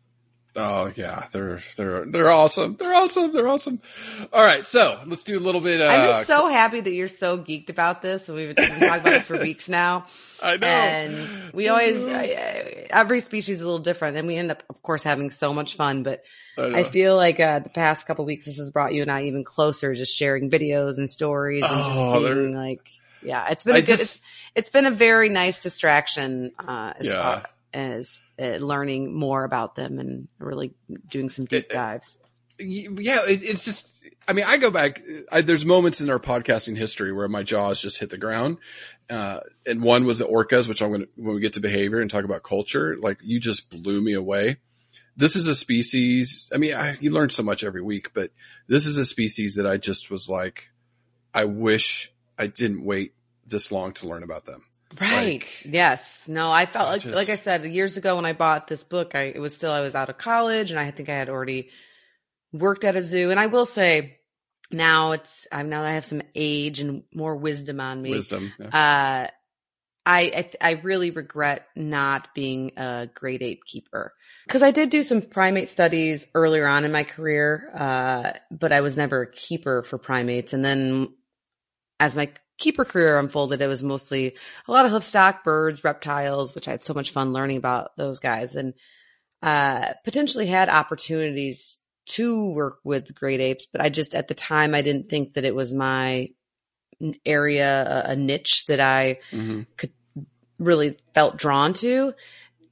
[0.53, 2.75] Oh yeah, they're they're they're awesome.
[2.77, 3.31] They're awesome.
[3.31, 3.79] They're awesome.
[4.33, 5.79] All right, so let's do a little bit.
[5.79, 8.27] Uh, I'm just so happy that you're so geeked about this.
[8.27, 10.07] We've been talking about this for weeks now.
[10.43, 10.67] I know.
[10.67, 14.81] And we always, I, every species is a little different and we end up, of
[14.83, 16.23] course, having so much fun, but
[16.57, 16.79] I.
[16.79, 19.43] I feel like, uh, the past couple weeks, this has brought you and I even
[19.45, 22.89] closer, just sharing videos and stories and just Oh, they're- being like,
[23.23, 24.21] yeah, it's been a I good, just- it's,
[24.55, 27.21] it's been a very nice distraction, uh, as Yeah.
[27.21, 30.73] far as uh, learning more about them and really
[31.10, 32.17] doing some deep dives.
[32.60, 33.95] yeah, it, it's just.
[34.27, 35.01] I mean, I go back.
[35.32, 38.58] I, there's moments in our podcasting history where my jaws just hit the ground,
[39.10, 41.99] uh, and one was the orcas, which I'm going to when we get to behavior
[41.99, 42.97] and talk about culture.
[42.99, 44.58] Like you just blew me away.
[45.17, 46.49] This is a species.
[46.54, 48.32] I mean, I, you learn so much every week, but
[48.67, 50.69] this is a species that I just was like,
[51.34, 53.13] I wish I didn't wait
[53.45, 54.63] this long to learn about them.
[54.99, 55.65] Right.
[55.65, 56.27] yes.
[56.27, 58.84] No, I felt I like, just- like I said, years ago when I bought this
[58.84, 61.30] book, I, it was still, I was out of college and I think I had
[61.30, 61.69] already
[62.51, 63.32] worked at a zoo.
[63.32, 64.19] And I will say
[64.71, 68.12] now it's, I'm now that I have some age and more wisdom on me.
[68.12, 68.51] Wisdom.
[68.60, 68.67] Yeah.
[68.67, 69.27] Uh,
[70.06, 74.13] I, I, I really regret not being a great ape keeper
[74.47, 77.71] because I did do some primate studies earlier on in my career.
[77.75, 80.54] Uh, but I was never a keeper for primates.
[80.54, 81.13] And then
[82.01, 84.35] as my keeper career unfolded, it was mostly
[84.67, 88.19] a lot of hoofstock birds, reptiles, which I had so much fun learning about those
[88.19, 88.73] guys and,
[89.43, 94.73] uh, potentially had opportunities to work with great apes, but I just, at the time,
[94.73, 96.29] I didn't think that it was my
[97.23, 99.67] area, a, a niche that I Mhm.
[100.57, 102.13] really felt drawn to.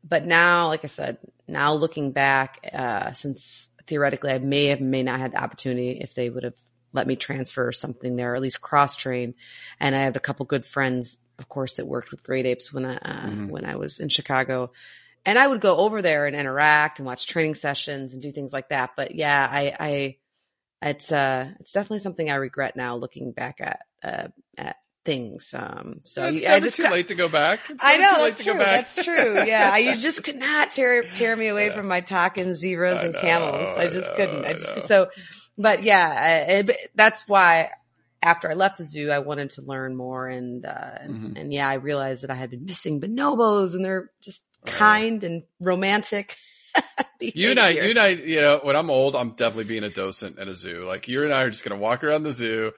[0.04, 5.04] But now, like I said, now looking back, uh, since theoretically I may have, may
[5.04, 6.56] not had the opportunity if they would have
[6.94, 9.36] let me transfer something there, or at least cross train.
[9.80, 12.86] And I had a couple good friends, of course, that worked with great apes when
[12.86, 13.50] I, uh, Mhm.
[13.50, 14.72] when I was in Chicago.
[15.26, 18.54] And I would go over there and interact and watch training sessions and do things
[18.54, 18.92] like that.
[18.96, 20.18] But yeah, I, I,
[20.82, 24.78] it's uh it's definitely something I regret now looking back at uh at
[25.10, 25.54] things.
[25.58, 27.60] Um so it's I never just too got- late to go back.
[27.82, 28.54] I know that's to true.
[28.54, 28.88] go back.
[28.94, 29.34] That's true.
[29.46, 31.76] Yeah, you just could not tear tear me away Yeah.
[31.76, 33.68] from my talking zeros I and know, camels.
[33.78, 34.46] I I just know, couldn't.
[34.46, 35.10] I I just so,
[35.58, 36.08] but yeah,
[36.50, 37.72] I, I- but that's why
[38.22, 41.40] after I left the zoo, I wanted to learn more, and uh, and, Mhm.
[41.42, 44.72] and yeah, I realized that I had been missing bonobos, and they're just Oh.
[44.72, 46.36] kind and romantic.
[47.22, 49.90] You and I, you and I, you know, when I'm old, I'm definitely being a
[49.90, 50.86] docent at a zoo.
[50.86, 52.72] Like you and I are just gonna walk around the zoo.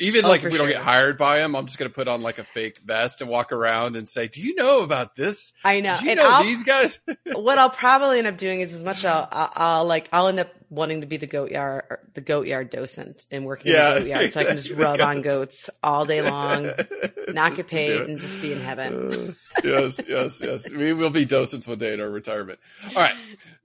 [0.00, 2.22] Even Oh, like if we don't get hired by them, I'm just gonna put on
[2.22, 5.52] like a fake vest and walk around and say, "Do you know about this?
[5.64, 5.94] I know.
[5.96, 7.00] Did you and know I'll, these guys?"
[7.32, 10.38] what I'll probably end up doing is as much I'll, I'll, I'll like I'll end
[10.38, 11.82] up wanting to be the goat yard
[12.14, 13.96] the goat yard docent and working Yeah.
[13.96, 15.64] in the goat yard so I can just rub on goats.
[15.66, 16.70] goats all day long,
[17.28, 19.34] not get paid, and just be in heaven.
[19.56, 20.70] Uh, yes, yes, yes.
[20.70, 22.60] We will be docents one day in our retirement.
[22.94, 23.16] All right.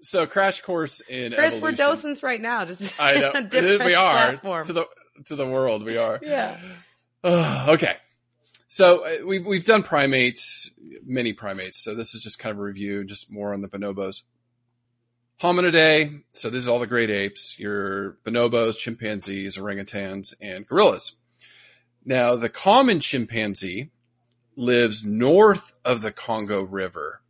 [0.01, 1.61] So crash course in Chris, evolution.
[1.61, 2.65] we're docents right now.
[2.65, 4.63] Just I know different we are platform.
[4.65, 4.85] to the
[5.27, 5.83] to the world.
[5.83, 6.19] We are.
[6.21, 6.57] yeah.
[7.23, 7.97] okay.
[8.67, 10.71] So uh, we've we've done primates,
[11.05, 11.79] many primates.
[11.79, 14.23] So this is just kind of a review, just more on the bonobos.
[15.41, 16.23] Hominidae.
[16.33, 21.13] So this is all the great apes: your bonobos, chimpanzees, orangutans, and gorillas.
[22.03, 23.91] Now the common chimpanzee
[24.55, 27.21] lives north of the Congo River.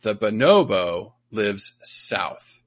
[0.00, 2.63] The bonobo lives south.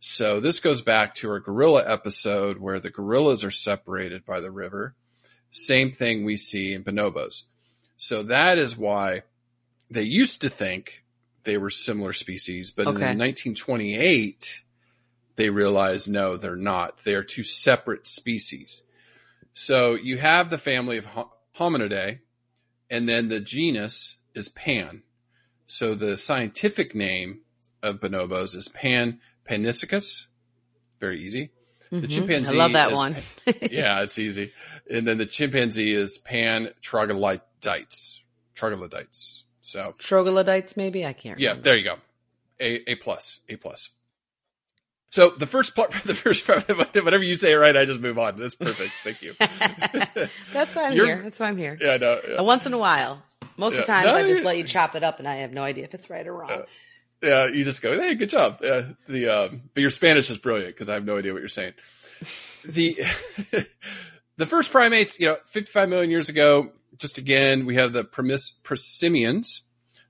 [0.00, 4.50] So this goes back to our gorilla episode where the gorillas are separated by the
[4.50, 4.94] river.
[5.50, 7.44] Same thing we see in bonobos.
[7.96, 9.22] So that is why
[9.90, 11.04] they used to think
[11.44, 13.10] they were similar species, but Okay.
[13.10, 14.62] in 1928
[15.36, 17.04] they realized no, they're not.
[17.04, 18.82] They are two separate species.
[19.52, 21.06] So you have the family of
[21.56, 22.18] Hominidae,
[22.90, 25.02] and then the genus is Pan.
[25.66, 27.42] So the scientific name
[27.82, 30.26] of bonobos is Pan paniscus.
[31.00, 31.50] Very easy.
[31.90, 32.10] The Mhm.
[32.10, 33.16] chimpanzee I love that one.
[33.70, 34.52] yeah, it's easy.
[34.90, 38.20] And then the chimpanzee is Pan troglodytes.
[38.54, 39.44] Troglodytes.
[39.62, 41.38] So Troglodytes, maybe I can't.
[41.38, 41.64] yeah, remember.
[41.64, 41.96] there you go.
[42.60, 43.40] A A plus.
[43.48, 43.90] A plus.
[45.10, 47.74] So the first part, the first part, whatever you say, right?
[47.76, 48.38] I just move on.
[48.38, 48.92] That's perfect.
[49.04, 49.34] Thank you.
[50.52, 51.22] That's why I'm You're- here.
[51.22, 51.78] That's why I'm here.
[51.80, 52.40] yeah, no, yeah.
[52.42, 53.22] Once in a while.
[53.56, 55.52] Most of the times No, I just let you chop it up and I have
[55.52, 56.50] no idea if it's right or wrong.
[56.50, 56.62] Uh,
[57.22, 58.58] yeah, you just go, hey, good job.
[58.62, 61.48] Yeah, the um, but your Spanish is brilliant because I have no idea what you're
[61.48, 61.74] saying.
[62.64, 62.98] The
[64.36, 66.72] the first primates, you know, 55 million years ago.
[66.96, 69.60] Just again, we have the premis- prosimians,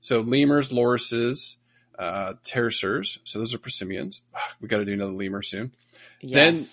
[0.01, 1.57] so lemurs, lorises,
[1.99, 3.18] uh, tarsiers.
[3.25, 4.21] So those are prosimians.
[4.35, 5.73] Ah, We got to do another lemur soon.
[6.23, 6.66] Then-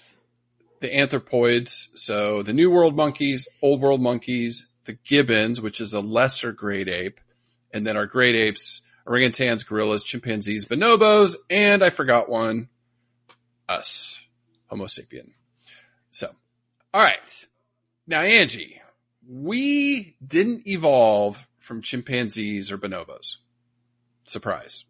[0.82, 6.00] The anthropoids, so the New World monkeys, Old World monkeys, the gibbons, which is a
[6.02, 7.19] lesser great ape,
[7.74, 12.69] and then our great apes, orangutans, gorillas, chimpanzees, bonobos, and I forgot one,
[13.69, 14.19] us,
[14.67, 15.31] Homo sapien.
[16.11, 16.31] So,
[16.93, 17.45] all right.
[18.07, 18.81] Now, Angie,
[19.27, 23.37] we didn't evolve from chimpanzees or bonobos.
[24.25, 24.85] Surprise.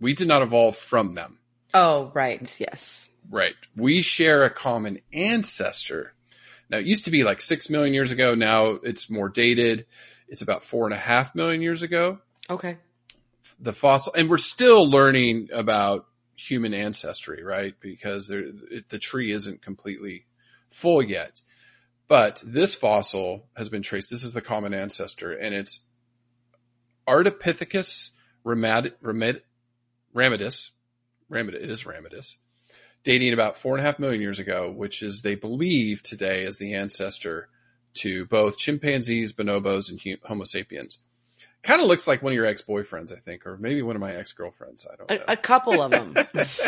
[0.00, 1.38] We did not evolve from them.
[1.72, 2.56] oh, right.
[2.60, 3.08] Yes.
[3.30, 3.54] Right.
[3.74, 6.12] We share a common ancestor.
[6.68, 8.34] Now, it used to be like six million years ago.
[8.34, 9.86] Now it's more dated.
[10.28, 12.18] It's about four and a half million years ago.
[12.50, 12.76] Okay.
[13.58, 17.74] The fossil, and we're still learning about human ancestry, right?
[17.80, 18.44] Because there,
[18.88, 20.26] the tree isn't completely
[20.70, 21.40] full yet.
[22.08, 24.10] But this fossil has been traced.
[24.10, 25.80] This is the common ancestor, and it's
[27.08, 28.10] Ardipithecus
[28.44, 29.40] ramad, ramad,
[30.14, 30.70] ramidus.
[31.30, 32.36] Ramidus, it is ramidus
[33.04, 36.58] dating about four and a half million years ago, which is they believe today is
[36.58, 37.48] the ancestor
[37.92, 40.98] to both chimpanzees, bonobos, and Homo sapiens.
[41.64, 44.00] Kind of looks like one of your ex boyfriends, I think, or maybe one of
[44.00, 44.86] my ex girlfriends.
[44.90, 45.24] I don't know.
[45.28, 46.14] A, a couple of them.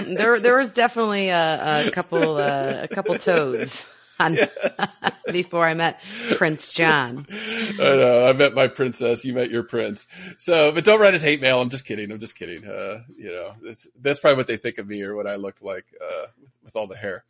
[0.16, 3.84] there, there was definitely a, a couple, uh, a couple toads
[4.18, 4.96] on Yes.
[5.32, 6.00] before I met
[6.36, 7.26] Prince John.
[7.30, 8.26] I know.
[8.26, 9.24] I met my princess.
[9.24, 10.06] You met your prince.
[10.38, 11.60] So, but don't write us hate mail.
[11.60, 12.10] I'm just kidding.
[12.10, 12.64] I'm just kidding.
[12.66, 15.62] Uh, you know, that's, that's probably what they think of me or what I looked
[15.62, 17.24] like uh, with, with all the hair.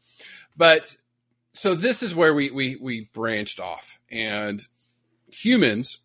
[0.57, 0.97] But
[1.53, 4.65] so this is where we we we branched off, and
[5.31, 5.99] humans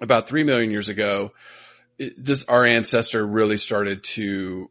[0.00, 1.32] about three million years ago,
[1.98, 4.70] this our ancestor really started to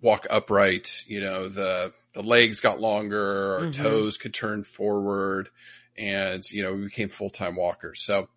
[0.00, 1.02] walk upright.
[1.06, 3.72] You know, the the legs got longer, our Mhm.
[3.72, 5.50] toes could turn forward,
[5.96, 8.00] and you know we became full time walkers.
[8.00, 8.28] So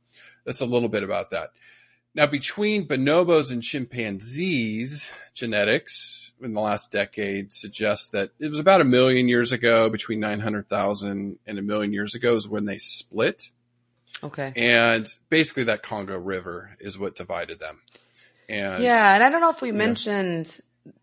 [0.46, 1.52] that's a little bit about that.
[2.16, 8.82] Now, between bonobos and chimpanzees, genetics in the last decade suggests that it was about
[8.82, 13.52] a million years ago, between 900,000 and a million years ago is when they split.
[14.24, 14.52] Okay.
[14.56, 17.80] And basically that Congo River is what divided them.
[18.50, 19.76] And Yeah, and I don't know if we Yeah.
[19.76, 20.60] mentioned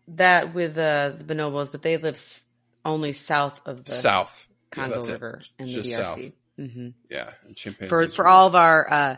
[0.09, 2.41] that with uh, the bonobos, but they live s-
[2.85, 4.47] only south of the south.
[4.71, 5.07] Congo it.
[5.09, 6.17] River the Just south.
[6.19, 6.33] DRC.
[6.57, 7.89] hmm Yeah, and chimpanzees.
[7.89, 9.15] For for all of our uh,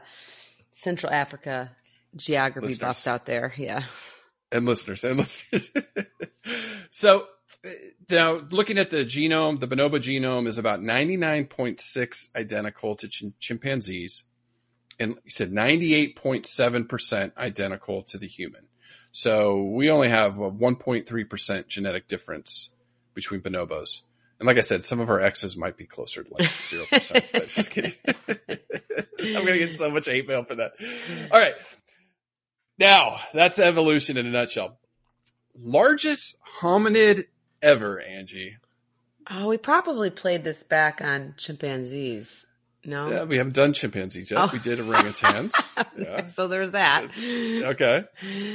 [0.72, 1.72] Central Africa
[2.16, 2.80] geography Listeners.
[2.88, 3.84] buffs out there, yeah.
[4.52, 5.70] and listeners and listeners.
[6.92, 7.26] so
[8.10, 14.24] now looking at the genome, the bonobo genome is about 99.6 identical to chim- chimpanzees.
[15.00, 18.68] And you said 98.7% identical to the human.
[19.12, 22.70] So we only have a 1.3% genetic difference
[23.14, 24.02] between bonobos.
[24.40, 27.32] And like I said, some of our X's might be closer to like 0%.
[27.32, 27.94] but just kidding.
[28.08, 30.72] I'm going to get so much hate mail for that.
[31.32, 31.56] All right.
[32.78, 34.78] Now, that's evolution in a nutshell.
[35.58, 37.26] Largest hominid
[37.62, 38.58] ever, Angie.
[39.30, 42.46] Oh, we probably played this back on chimpanzees.
[42.86, 43.10] No.
[43.12, 44.40] Yeah, we haven't done chimpanzees yet.
[44.40, 44.50] Oh.
[44.52, 45.52] We did a orangutans.
[45.98, 46.28] yeah.
[46.28, 47.10] so there's that.
[47.20, 48.06] Okay.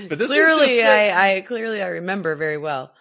[0.09, 2.93] But this is clearly, I clearly I remember very well.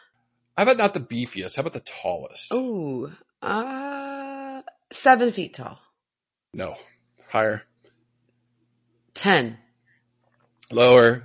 [0.58, 1.56] How about not the beefiest?
[1.56, 2.50] How about the tallest?
[2.52, 3.12] Oh,
[3.42, 4.62] uh,
[4.92, 5.80] seven feet tall,
[6.54, 6.76] No.
[7.30, 7.64] Higher.
[9.16, 9.58] ten
[10.72, 11.24] Lower.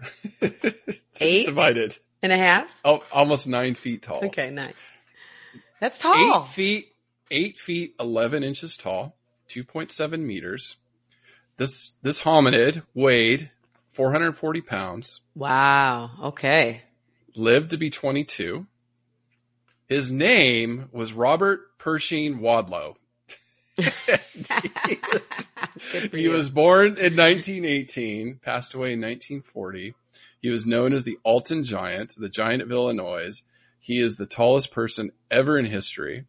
[1.20, 1.46] Eight?
[1.46, 1.96] Divided.
[2.22, 2.66] And a half.
[2.84, 4.24] Oh, almost nine feet tall.
[4.26, 4.74] Okay, nice.
[5.80, 6.42] That's tall.
[6.44, 6.92] Eight feet,
[7.30, 9.16] eight feet, 11 inches tall,
[9.48, 10.76] 2.7 meters.
[11.56, 13.50] This, this hominid weighed
[13.90, 16.10] 440 pounds, Wow.
[16.22, 16.82] Okay.
[17.34, 18.66] lived to be 22.
[19.88, 22.96] His name was Robert Pershing Wadlow.
[23.76, 23.92] Good
[26.10, 29.94] for he was born in 1918, passed away in 1940.
[30.40, 33.42] He was known as the Alton Giant, the Giant of Illinois.
[33.80, 36.24] He is the tallest person ever in history.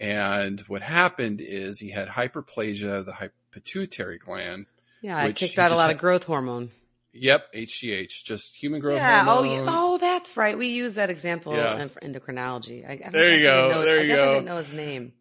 [0.00, 4.66] And what happened is he had hyperplasia of the pituitary gland.
[5.00, 6.70] Yeah, I which kicked out a lot had- of growth hormone.
[7.16, 9.22] Yep, HGH, just human growth yeah.
[9.22, 9.52] Oh, hormone.
[9.52, 9.64] yeah.
[9.68, 10.58] oh, that's right.
[10.58, 11.80] We use that example Yeah.
[12.02, 12.84] in endocrinology.
[12.84, 14.32] I, I There you I go, Know, there I you I go.
[14.32, 15.12] didn't know his name.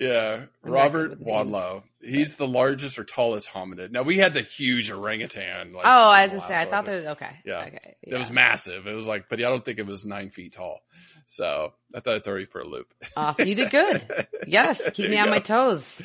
[0.00, 1.22] Yeah, I'm Robert names.
[1.22, 1.82] Wadlow.
[2.02, 3.90] He's the largest or tallest hominid.
[3.90, 5.74] Now we had the huge orangutan.
[5.74, 6.58] Like, oh, I was gonna say.
[6.58, 7.36] I thought there was okay.
[7.44, 7.66] Yeah.
[7.66, 7.96] Okay.
[8.02, 8.86] It was massive.
[8.86, 10.80] It was like, but I don't think it was nine feet tall.
[11.26, 12.92] So I thought I'd throw you for a loop.
[13.14, 13.46] Awesome.
[13.46, 14.26] You did good.
[14.46, 14.90] Yes.
[14.94, 16.02] Keep me on my toes.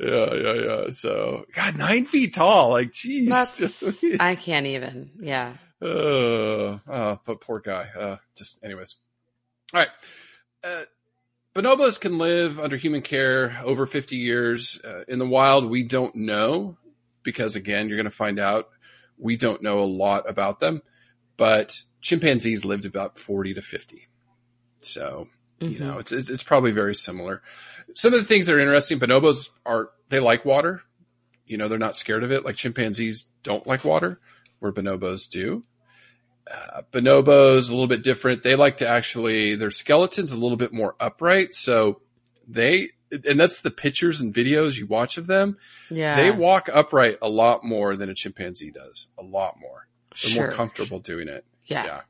[0.00, 0.90] Yeah, yeah, yeah.
[0.92, 2.70] So God, nine feet tall.
[2.70, 3.28] Like, geez.
[3.28, 5.10] That's, I can't even.
[5.20, 5.56] Yeah.
[5.82, 7.88] Uh, uh, but poor guy.
[7.98, 8.94] Uh, just anyways.
[9.74, 9.88] All right.
[10.64, 10.84] Uh,
[11.54, 14.80] bonobos can live under human care over 50 years.
[14.84, 16.78] Uh, in the wild, we don't know
[17.22, 18.68] because again, you're going to find out
[19.18, 20.82] we don't know a lot about them,
[21.36, 24.08] but chimpanzees lived about 40 to 50.
[24.80, 25.28] So,
[25.60, 25.80] you Mhm.
[25.80, 27.42] know, it's, it's, it's probably very similar.
[27.94, 30.82] Some of the things that are interesting, bonobos are, they like water.
[31.46, 32.44] You know, they're not scared of it.
[32.44, 34.18] Like chimpanzees don't like water
[34.58, 35.64] where bonobos do.
[36.50, 38.42] Uh, bonobos a little bit different.
[38.42, 41.54] They like to actually their skeletons a little bit more upright.
[41.54, 42.00] So
[42.48, 45.58] they and that's the pictures and videos you watch of them.
[45.90, 46.16] Yeah.
[46.16, 49.06] They walk upright a lot more than a chimpanzee does.
[49.18, 49.86] A lot more.
[50.22, 50.46] They're sure.
[50.46, 51.44] more comfortable doing it.
[51.66, 51.84] Yeah.
[51.84, 52.00] Yeah.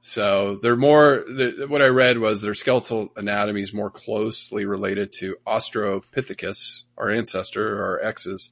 [0.00, 1.24] So they're more.
[1.26, 7.10] The, what I read was their skeletal anatomy is more closely related to Australopithecus, our
[7.10, 8.50] ancestor, our exes,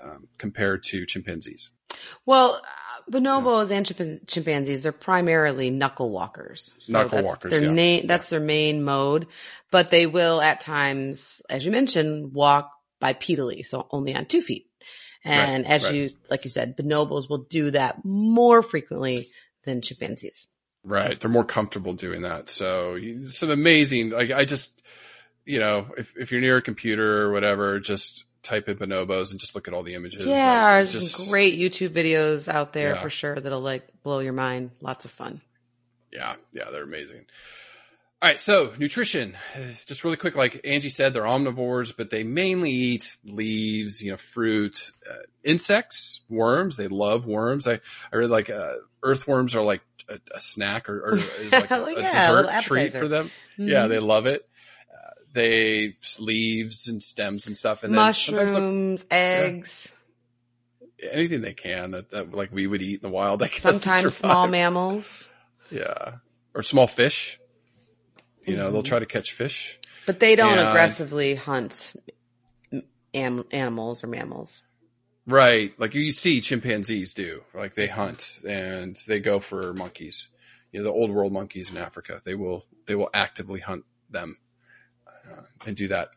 [0.00, 1.70] um, compared to chimpanzees.
[2.26, 2.62] Well,
[3.10, 6.70] bonobos and chimpan- chimpanzees, they're primarily knuckle walkers.
[6.88, 8.00] Knuckle that's walkers, Their yeah.
[8.00, 9.26] na- that's their main mode,
[9.70, 12.70] but they will at times, as you mentioned, walk
[13.02, 14.66] bipedally, so only on two feet.
[15.24, 15.94] And Right, as right.
[15.94, 19.26] you, like you said, bonobos will do that more frequently
[19.64, 20.46] than chimpanzees.
[20.84, 21.18] Right.
[21.18, 22.50] They're more comfortable doing that.
[22.50, 24.82] So some amazing, like I just,
[25.46, 29.40] you know, if, if you're near a computer or whatever, just type in bonobos and
[29.40, 30.24] just look at all the images.
[30.26, 33.02] Yeah, Like, there's some great YouTube videos out there Yeah.
[33.02, 34.70] for sure that'll like blow your mind.
[34.80, 35.40] Lots of fun.
[36.12, 36.34] Yeah.
[36.52, 36.70] Yeah.
[36.70, 37.24] They're amazing.
[38.22, 38.40] All right.
[38.40, 39.36] So nutrition,
[39.86, 40.36] just really quick.
[40.36, 46.20] Like Angie said, they're omnivores, but they mainly eat leaves, you know, fruit, uh, insects,
[46.28, 46.76] worms.
[46.76, 47.66] They love worms.
[47.66, 47.80] I,
[48.12, 51.84] I read like, uh, earthworms are like a, a snack or, or is like a,
[51.84, 53.30] a Yeah, a dessert little treat for them.
[53.56, 53.88] Yeah, Mhm.
[53.88, 54.48] they love it.
[55.34, 59.92] They leaves and stems and stuff, and they'll- mushrooms, eggs,
[61.12, 63.42] anything they can that, that like we would eat in the wild.
[63.42, 65.28] I guess sometimes small mammals.
[65.70, 66.18] yeah,
[66.54, 67.38] or small fish.
[68.46, 68.86] You know, they'll Mhm.
[68.86, 69.78] try to catch fish.
[70.06, 71.94] But they don't And- aggressively hunt
[73.12, 74.62] am- animals or mammals.
[75.26, 77.42] Right, like you see chimpanzees do.
[77.54, 80.28] Like they hunt and they go for monkeys.
[80.70, 82.20] You know, the old world monkeys in Africa.
[82.24, 84.36] They will they will actively hunt them
[85.66, 86.10] and do that.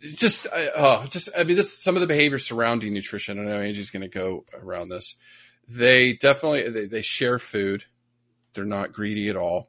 [0.00, 3.38] Just, oh, just I mean, this some of the behavior surrounding nutrition.
[3.38, 5.14] I know Angie's going to go around this.
[5.68, 7.84] They definitely they, they share food.
[8.54, 9.68] They're not greedy at all.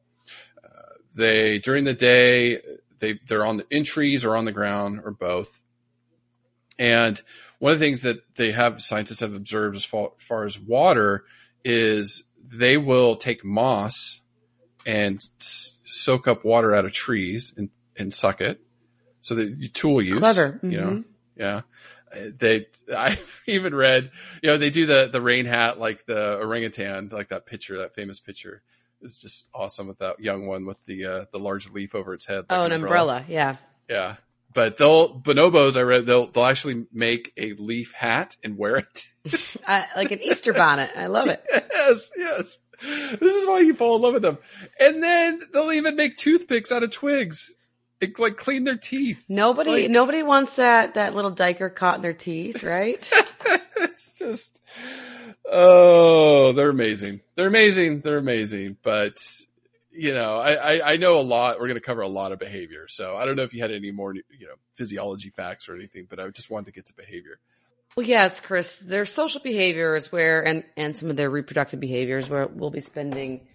[0.63, 2.61] Uh, they during the day
[2.99, 5.61] they they're on the in trees or on the ground or both.
[6.79, 7.21] And
[7.59, 11.25] one of the things that they have scientists have observed as far, far as water
[11.63, 14.21] is they will take moss
[14.85, 18.61] and s- soak up water out of trees and, and suck it.
[19.27, 20.57] So the tool use, Clever.
[20.63, 21.05] you know, Mhm.
[21.35, 21.61] yeah.
[22.39, 24.09] They, I've even read,
[24.41, 27.93] you know, they do the, the rain hat, like the orangutan, like that picture, that
[27.93, 28.61] famous picture
[29.01, 32.25] is just awesome with that young one with the, uh, the large leaf over its
[32.25, 32.45] head.
[32.49, 33.25] like Oh, an umbrella.
[33.27, 33.57] Yeah.
[33.89, 34.15] Yeah.
[34.53, 39.09] But they'll, bonobos, I read, they'll, they'll actually make a leaf hat and wear it.
[39.67, 40.89] Uh, like an Easter bonnet.
[40.95, 41.43] I love it.
[41.51, 42.59] yes, yes.
[42.81, 44.37] This is why you fall in love with them.
[44.79, 47.53] And then they'll even make toothpicks out of twigs.
[47.99, 49.23] It, like clean their teeth.
[49.27, 53.07] Nobody, Like- nobody wants that that little duiker caught in their teeth, right?
[53.77, 54.61] it's just,
[55.49, 57.21] oh, they're amazing.
[57.35, 58.01] They're amazing.
[58.01, 58.77] They're amazing.
[58.83, 59.17] But,
[59.91, 61.59] you know, I, I, I know a lot.
[61.59, 62.87] We're going to cover a lot of behavior.
[62.87, 66.05] So I don't know if you had any more, you know, physiology facts or anything,
[66.09, 67.39] but I just wanted to get to behavior.
[67.95, 68.77] well, yes, Chris.
[68.77, 72.81] Their social behavior is where and and some of their reproductive behaviors where we'll be
[72.81, 73.47] spending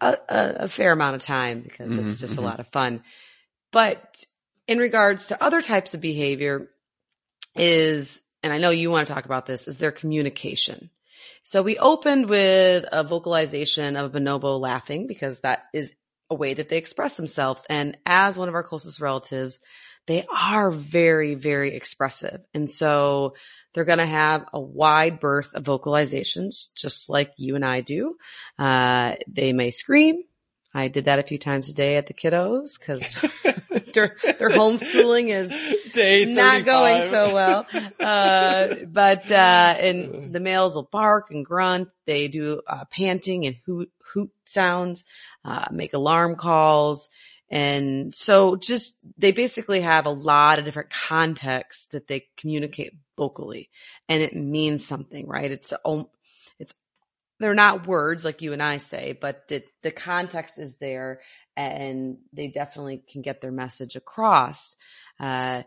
[0.00, 2.38] a, a, a fair amount of time because it's just mhm.
[2.38, 3.02] a lot of fun.
[3.72, 4.24] But
[4.66, 6.70] in regards to other types of behavior,
[7.56, 10.90] is and I know you want to talk about this is their communication.
[11.42, 15.92] So we opened with a vocalization of a bonobo laughing because that is
[16.30, 17.64] a way that they express themselves.
[17.68, 19.58] And as one of our closest relatives,
[20.06, 22.40] they are very, very expressive.
[22.52, 23.34] And so
[23.74, 28.16] they're going to have a wide berth of vocalizations, just like you and I do.
[28.58, 30.22] Uh, they may scream.
[30.76, 33.00] I did that a few times a day at the kiddos because
[33.94, 35.48] their, their homeschooling is
[35.92, 37.66] Day not going so well.
[37.98, 41.88] Uh, but, uh, and the males will bark and grunt.
[42.04, 45.02] They do, uh, panting and hoot, hoot sounds,
[45.46, 47.08] uh, make alarm calls.
[47.48, 53.70] And so just, they basically have a lot of different contexts that they communicate vocally
[54.10, 55.50] and it means something, right?
[55.50, 56.06] It's, it's,
[57.38, 61.20] they're not words like you and I say, but the, the context is there
[61.56, 64.76] and they definitely can get their message across.
[65.18, 65.62] Uh,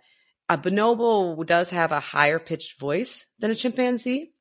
[0.47, 4.32] a bonobo does have a higher pitched voice than a chimpanzee.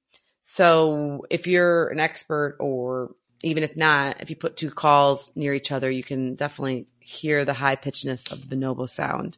[0.43, 5.53] So if you're an expert or even if not, if you put two calls near
[5.53, 9.37] each other, you can definitely hear the high pitchedness of the bonobo sound.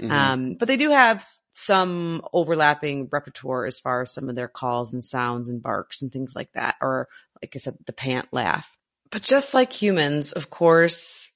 [0.00, 0.10] Mhm.
[0.10, 4.92] Um, but they do have some overlapping repertoire as far as some of their calls
[4.92, 7.08] and sounds and barks and things like that, or
[7.46, 8.68] like I said, the pant laugh.
[9.12, 11.28] But just like humans, of course,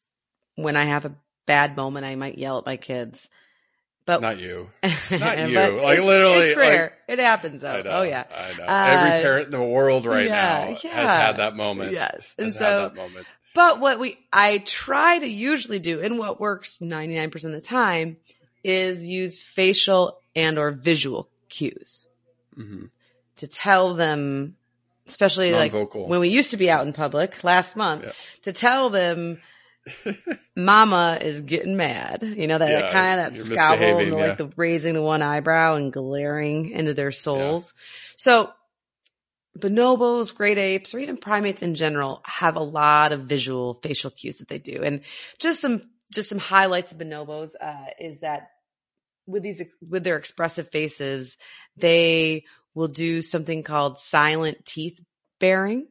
[0.57, 1.15] when I have a
[1.47, 3.29] bad moment, I might yell at my kids.
[4.07, 4.71] But not you.
[4.83, 5.81] not you.
[5.81, 6.95] Like, literally, it's rare.
[7.07, 7.77] it happens though.
[7.77, 7.91] I know.
[7.91, 8.65] Oh yeah, I know.
[8.65, 11.93] Uh, Every parent in the world right yeah, now has had that moment.
[11.93, 12.35] yes.
[12.37, 13.29] And Has so, had that moment.
[13.55, 17.61] but what we I try to usually do, and what works ninety nine percent of
[17.61, 18.17] the time,
[18.65, 22.09] is use facial and or visual cues
[22.57, 22.87] hmm
[23.37, 24.57] to tell them,
[25.11, 26.07] especially like Non-vocal.
[26.09, 28.13] when we used to be out in public last month, Yeah.
[28.43, 29.41] to tell them
[30.57, 32.23] mama is getting mad.
[32.23, 34.27] You know, that, Yeah, kind of that scowl and the, yeah.
[34.29, 37.75] like the raising the one eyebrow and glaring into their souls.
[38.17, 38.51] So
[39.59, 44.39] bonobos, great apes, or even primates in general have a lot of visual facial cues
[44.39, 44.83] that they do.
[44.83, 45.01] And
[45.39, 45.83] just some,
[46.13, 48.51] just some highlights of bonobos, uh, is that
[49.27, 51.37] with these, with their expressive faces,
[51.77, 52.45] they
[52.75, 54.99] will do something called silent teeth
[55.39, 55.89] baring.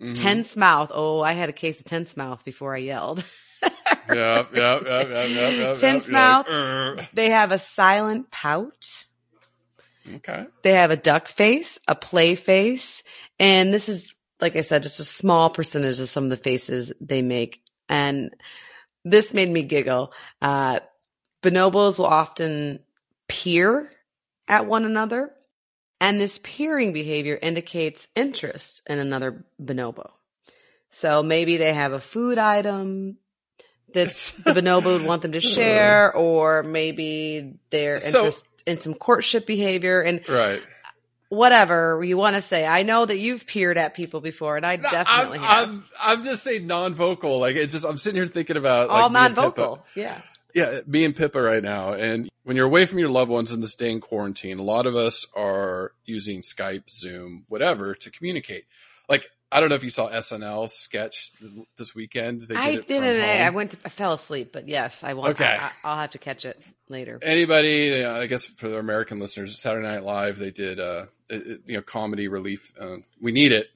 [0.00, 0.16] Mhm.
[0.16, 0.90] Tense mouth.
[0.92, 3.24] Oh, I had a case of tense mouth before I yelled.
[3.62, 6.46] Yep, yep, yep, yep, yep, yep, Tense mouth.
[7.12, 8.90] They have a silent pout.
[10.16, 10.46] Okay.
[10.62, 13.02] They have a duck face, a play face,
[13.38, 16.92] and this is, like I said, just a small percentage of some of the faces
[17.00, 17.60] they make.
[17.88, 18.30] And
[19.04, 20.12] this made me giggle.
[20.40, 20.80] Uh,
[21.42, 22.80] bonobos will often
[23.28, 23.92] peer
[24.48, 25.30] at one another,
[26.00, 30.10] and this peering behavior indicates interest in another bonobo.
[30.90, 33.16] So maybe they have a food item
[33.92, 34.08] that
[34.44, 39.46] the bonobo would want them to share, or maybe they're So- interested in some courtship
[39.46, 40.62] behavior and Right.
[41.28, 42.66] whatever you want to say.
[42.66, 45.68] I know that you've peered at people before, and I No, definitely I'm, have.
[45.68, 47.38] I'm, I'm just saying non-vocal.
[47.38, 49.84] Like it's just, I'm sitting here thinking about All like, non-vocal.
[49.94, 50.20] Yeah.
[50.54, 51.92] Yeah, me and Pippa right now.
[51.92, 54.86] And when you're away from your loved ones in this day in quarantine, a lot
[54.86, 58.64] of us are using Skype, Zoom, whatever to communicate.
[59.08, 61.32] Like, I don't know if you saw SNL sketch
[61.76, 62.42] this weekend.
[62.42, 63.20] They did I didn't.
[63.20, 63.72] I went.
[63.72, 65.32] To, I fell asleep, but yes, I want.
[65.32, 65.44] Okay.
[65.44, 67.18] I, I'll have to catch it later.
[67.20, 71.60] Anybody, uh, I guess for the American listeners, Saturday Night Live, they did, uh, you
[71.66, 72.72] know, comedy relief.
[72.78, 73.66] Uh, we need it.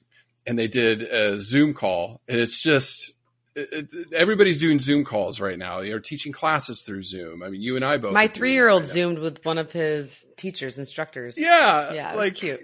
[0.47, 3.13] And they did a Zoom call and it's just,
[3.55, 5.79] it, it, everybody's doing Zoom calls right now.
[5.79, 7.41] You're teaching classes through Zoom.
[7.41, 8.13] I mean, you and I both.
[8.13, 11.37] My three year old right zoomed with one of his teachers, instructors.
[11.37, 12.61] Yeah, Yeah, like cute.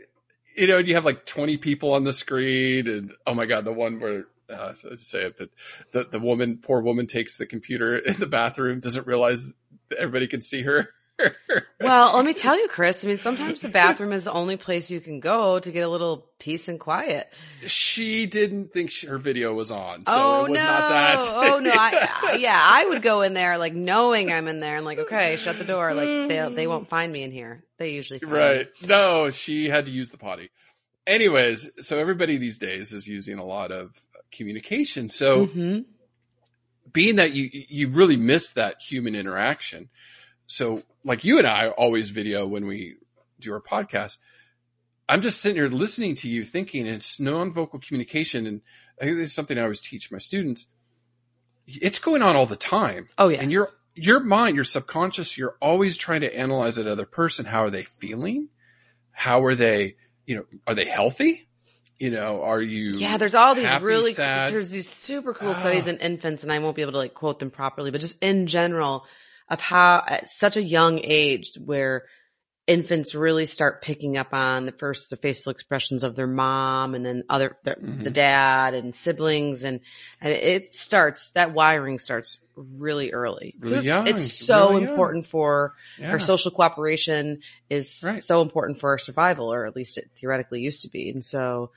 [0.56, 3.74] You know, you have like 20 people on the screen, and oh my god, the
[3.74, 4.26] one where.
[4.50, 5.50] Uh, I'll say it, but
[5.94, 9.48] the the woman, poor woman, takes the computer in the bathroom, doesn't realize
[9.98, 10.90] everybody can see her.
[11.80, 13.04] Well, let me tell you, Chris.
[13.04, 15.90] I mean, sometimes the bathroom is the only place you can go to get a
[15.90, 17.28] little peace and quiet.
[17.66, 20.68] she didn't think she, her video was on, so oh it was no!
[20.68, 21.20] not that.
[21.22, 21.72] oh no!
[21.74, 25.38] I, yeah, I would go in there like knowing I'm in there and like, okay,
[25.38, 25.94] shut the door.
[25.94, 27.64] Like they they won't find me in here.
[27.78, 28.38] They usually find me.
[28.38, 28.68] Right.
[28.88, 30.52] No, she had to use the potty.
[31.08, 33.92] Anyways, so everybody these days is using a lot of
[34.32, 35.10] communication.
[35.10, 35.86] So Mhm.
[36.94, 39.90] being that you you really miss that human interaction.
[40.48, 42.96] So like you and I always video when we
[43.40, 44.18] do our podcast.
[45.10, 48.62] I'm just sitting here listening to you thinking it's non-vocal communication and
[49.02, 50.68] I think this is something I always teach my students.
[51.68, 53.08] It's going on all the time.
[53.18, 53.40] Oh yeah.
[53.42, 57.46] And your your mind, your subconscious, you're always trying to analyze that other person.
[57.46, 58.48] How are they feeling?
[59.12, 59.96] How are they,
[60.26, 61.48] you know, are they healthy?
[62.00, 64.52] You know, are you Yeah, there's all these happy, really sad?
[64.54, 65.60] there's these super cool Ah.
[65.60, 68.18] studies in infants, and I won't be able to like quote them properly, but just
[68.22, 69.06] in general
[69.52, 72.06] of how at such a young age where
[72.68, 77.06] infants really start picking up on the first the facial expressions of their mom and
[77.06, 78.04] then other their, Mhm.
[78.04, 79.82] the dad and siblings and,
[80.22, 84.92] and it starts that wiring starts really early Really it's, young, it's so really young.
[84.92, 86.12] important for Yeah.
[86.12, 88.20] our social cooperation is Right.
[88.20, 91.72] so important for our survival or at least it theoretically used to be and so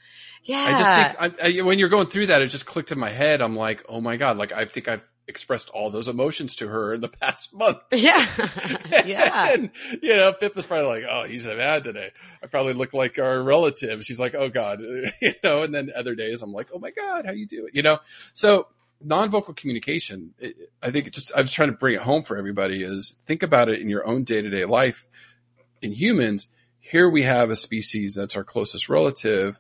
[0.45, 2.99] yeah I just think I, I, when you're going through that, it just clicked in
[2.99, 3.41] my head.
[3.41, 4.37] I'm like, oh my god!
[4.37, 7.79] Like I think I've expressed all those emotions to her in the past month.
[7.93, 8.27] Yeah.
[9.07, 9.53] yeah.
[9.53, 9.71] and,
[10.03, 12.11] you know, Pip is probably like, oh, he's mad today.
[12.43, 14.05] I probably look like our relative.
[14.05, 14.81] She's like, oh God,
[15.23, 17.71] you know, and then other days I'm like, oh my God, how you doing?
[17.73, 17.99] You know,
[18.33, 18.67] so
[19.03, 22.37] non-vocal communication, it, I think it just, I was trying to bring it home for
[22.37, 25.07] everybody is think about it in your own day-to-day life.
[25.81, 26.49] In humans,
[26.81, 29.59] here we have a species that's our closest relative.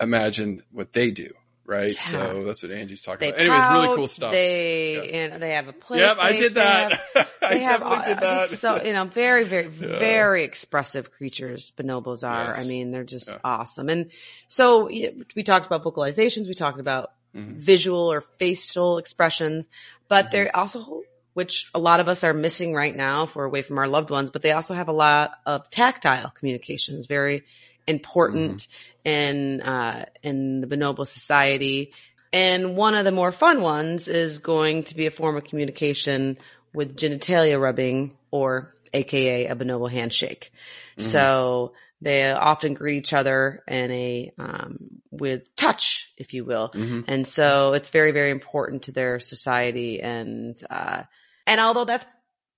[0.00, 1.32] Imagine what they do.
[1.66, 1.94] Right.
[1.94, 2.00] Yeah.
[2.00, 3.40] So that's what Angie's talking They about.
[3.40, 4.32] Anyways, really cool stuff.
[4.32, 5.98] They and they have a play.
[5.98, 6.16] yep.
[6.18, 7.00] I did they that.
[7.42, 8.48] I They have, definitely did uh, that.
[8.50, 9.98] so you know, very, very, Yeah.
[9.98, 11.72] very expressive creatures.
[11.76, 12.46] Bonobos are.
[12.54, 12.58] Yes.
[12.64, 13.38] I mean, they're just Yeah.
[13.44, 13.88] awesome.
[13.88, 14.10] And
[14.48, 16.46] so we talked about vocalizations.
[16.48, 17.56] We talked about Mhm.
[17.56, 19.68] visual or facial expressions,
[20.08, 20.30] but Mhm.
[20.30, 21.02] they're also,
[21.34, 24.08] which a lot of us are missing right now if we're away from our loved
[24.10, 27.44] ones, but they also have a lot of tactile communications, very
[27.86, 28.66] important
[29.04, 31.92] in, uh, in the bonobo society.
[32.32, 36.38] And one of the more fun ones is going to be a form of communication
[36.74, 40.52] with genitalia rubbing or AKA a bonobo handshake.
[40.98, 41.02] Mhm.
[41.02, 41.72] So
[42.02, 44.76] they often greet each other in a, um,
[45.10, 46.70] with touch, if you will.
[46.74, 47.04] Mhm.
[47.06, 50.00] And so it's very, very important to their society.
[50.00, 51.04] And, uh,
[51.46, 52.04] and although that's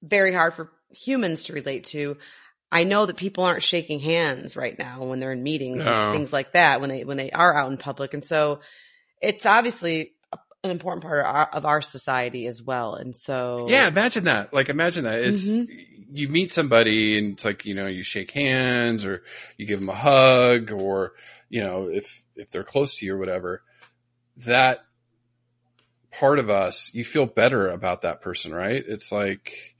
[0.02, 2.16] very hard for humans to relate to,
[2.70, 5.90] I know that people aren't shaking hands right now when they're in meetings No.
[6.10, 8.12] and things like that when they, when they are out in public.
[8.14, 8.60] And so
[9.22, 10.12] it's obviously
[10.64, 12.94] an important part of our, of our society as well.
[12.94, 14.52] And so, Yeah, imagine that.
[14.52, 15.20] Like, imagine that.
[15.20, 15.68] It's Mhm.
[16.10, 19.22] you meet somebody and it's like you know you shake hands or
[19.56, 21.12] you give them a hug or
[21.50, 23.62] you know if if they're close to you or whatever.
[24.38, 24.84] That
[26.10, 28.82] part of us, you feel better about that person, right?
[28.86, 29.76] It's like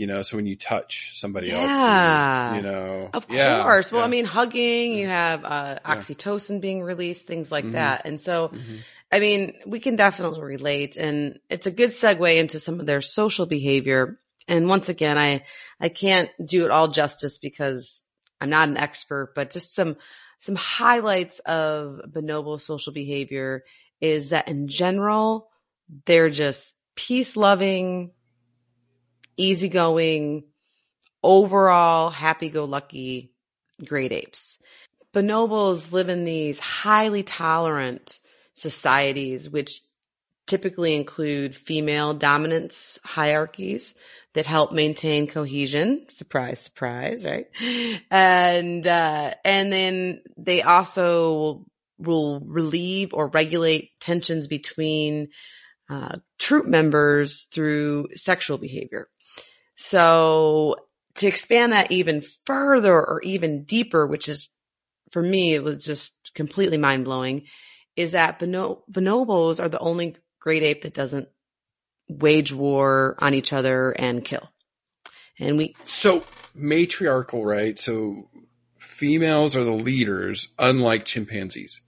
[0.00, 2.48] you know, so when you touch somebody Yeah.
[2.48, 3.92] else, you know, Of yeah, course.
[3.92, 4.06] Well, yeah.
[4.06, 7.72] I mean, hugging, you have uh, oxytocin being released, things like Mhm.
[7.72, 8.02] that.
[8.06, 8.78] And so, Mhm.
[9.12, 13.02] I mean, we can definitely relate and it's a good segue into some of their
[13.02, 14.18] social behavior.
[14.48, 15.44] And once again, I,
[15.78, 18.02] I can't do it all justice because
[18.40, 19.96] I'm not an expert, but just some,
[20.38, 23.64] some highlights of bonobo social behavior
[24.00, 25.50] is that in general,
[26.06, 28.12] they're just peace loving,
[29.40, 30.44] easygoing,
[31.22, 33.32] overall happy go lucky
[33.84, 34.58] great apes.
[35.14, 38.18] Bonobos live in these highly tolerant
[38.54, 39.80] societies, which
[40.46, 43.94] typically include female dominance hierarchies
[44.34, 46.06] that help maintain cohesion.
[46.08, 47.46] Surprise, surprise, right?
[48.10, 51.64] And, uh, and then they also
[51.98, 55.28] will relieve or regulate tensions between
[55.88, 59.08] uh, troop members through sexual behavior.
[59.82, 60.76] So
[61.14, 64.50] to expand that even further or even deeper, which is
[65.10, 67.46] for me, it was just completely mind blowing,
[67.96, 71.30] is that bono- bonobos are the only great ape that doesn't
[72.10, 74.50] wage war on each other and kill.
[75.38, 77.78] And we, So matriarchal, right?
[77.78, 78.28] So
[78.76, 81.80] females are the leaders, unlike chimpanzees.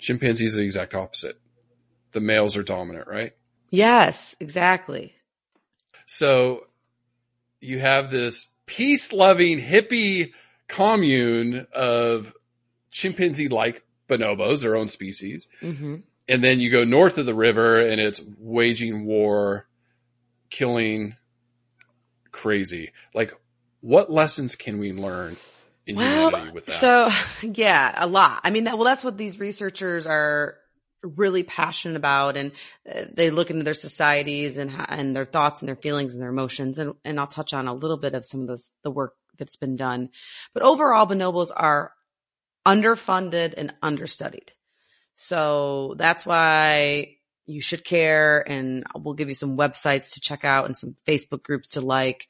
[0.00, 1.40] Chimpanzees are the exact opposite.
[2.10, 3.34] the males are dominant, right?
[3.70, 5.14] Yes, exactly.
[6.06, 6.66] So
[7.64, 10.32] you have this peace loving hippie
[10.68, 12.32] commune of
[12.90, 15.48] chimpanzee like bonobos, their own species.
[15.60, 15.96] hmm
[16.28, 19.66] And then you go north of the river and it's waging war,
[20.50, 21.16] killing
[22.32, 22.92] crazy.
[23.14, 23.34] Like,
[23.80, 25.36] what lessons can we learn
[25.86, 26.80] in humanity with that?
[26.80, 27.10] So,
[27.42, 28.40] yeah, a lot.
[28.44, 30.56] I mean, that, well, that's what these researchers are
[31.04, 32.52] really passionate about, and
[32.90, 36.30] uh, they look into their societies and and their thoughts and their feelings and their
[36.30, 39.14] emotions, and and I'll touch on a little bit of some of this, the work
[39.38, 40.10] that's been done,
[40.52, 41.92] but overall, bonobos are
[42.66, 44.52] underfunded and understudied.
[45.16, 50.66] So that's why you should care, and we'll give you some websites to check out
[50.66, 52.26] and some Facebook groups to like,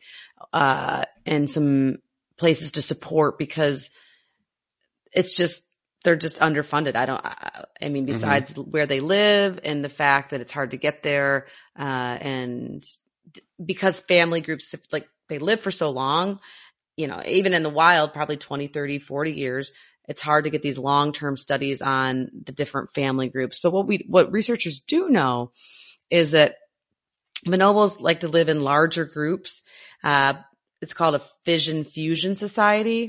[0.52, 1.98] uh, and some
[2.36, 3.90] places to support because
[5.12, 5.62] it's just
[6.04, 6.94] they're just underfunded.
[6.94, 7.24] I don't.
[7.24, 11.46] I, mean, besides where they live and the fact that it's hard to get there,
[11.78, 12.84] uh, and
[13.64, 16.38] because family groups like they live for so long,
[16.96, 19.72] you know, even in the wild, probably 20, 30, 40 years,
[20.06, 23.58] it's hard to get these long-term studies on the different family groups.
[23.62, 25.52] But what we, what researchers do know
[26.10, 26.56] is that
[27.46, 29.62] bonobos like to live in larger groups.
[30.02, 30.34] Uh,
[30.82, 33.08] it's called a fission fusion society.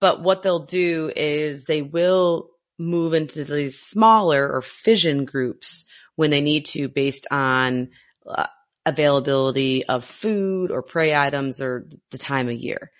[0.00, 5.84] But what they'll do is they will move into these smaller or fission groups
[6.16, 7.90] when they need to based on
[8.26, 8.46] uh,
[8.86, 12.90] availability of food or prey items or the time of year.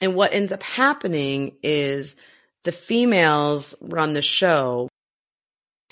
[0.00, 2.14] And what ends up happening is
[2.64, 4.88] the females run the show.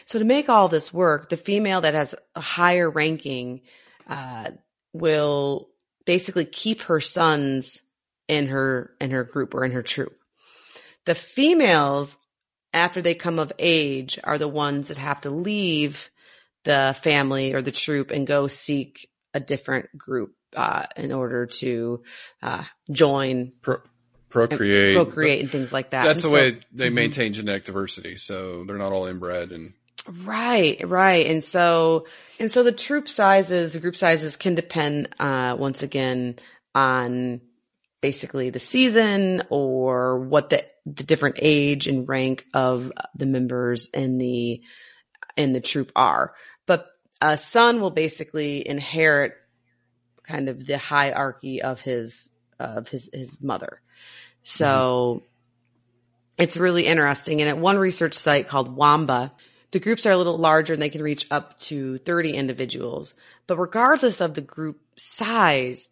[0.07, 3.63] So to make all this work, the female that has a higher ranking
[4.09, 4.51] uh,
[4.93, 5.69] will
[6.07, 7.81] basically keep her sons
[8.29, 10.18] in her in her group or in her troop.
[11.09, 12.19] The females,
[12.75, 16.11] after they come of age, are the ones that have to leave
[16.65, 22.03] the family or the troop and go seek a different group uh, in order to
[22.43, 23.81] uh, join Pro-
[24.29, 24.97] procreate.
[24.97, 26.05] procreate and things like that.
[26.05, 26.95] That's And the so- way they Mhm.
[26.95, 28.19] maintain genetic diversity.
[28.19, 29.73] So they're not all inbred and
[30.25, 31.25] Right, right.
[31.27, 32.07] And so,
[32.39, 36.39] and so the troop sizes, the group sizes can depend, uh, once again
[36.75, 37.41] on
[38.03, 40.65] basically the season or what the,
[40.95, 44.63] the different age and rank of the members in the,
[45.37, 46.35] in the troop are.
[46.67, 46.87] But
[47.21, 49.35] a son will basically inherit
[50.25, 53.81] kind of the hierarchy of his, of his, his mother.
[54.43, 56.43] So mm-hmm.
[56.43, 57.41] it's really interesting.
[57.41, 59.33] And at one research site called Wamba,
[59.71, 63.15] the groups are a little larger and they can reach up to 30 individuals.
[63.47, 65.89] But regardless of the group size,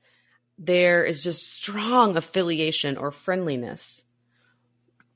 [0.58, 4.02] there is just strong affiliation or friendliness.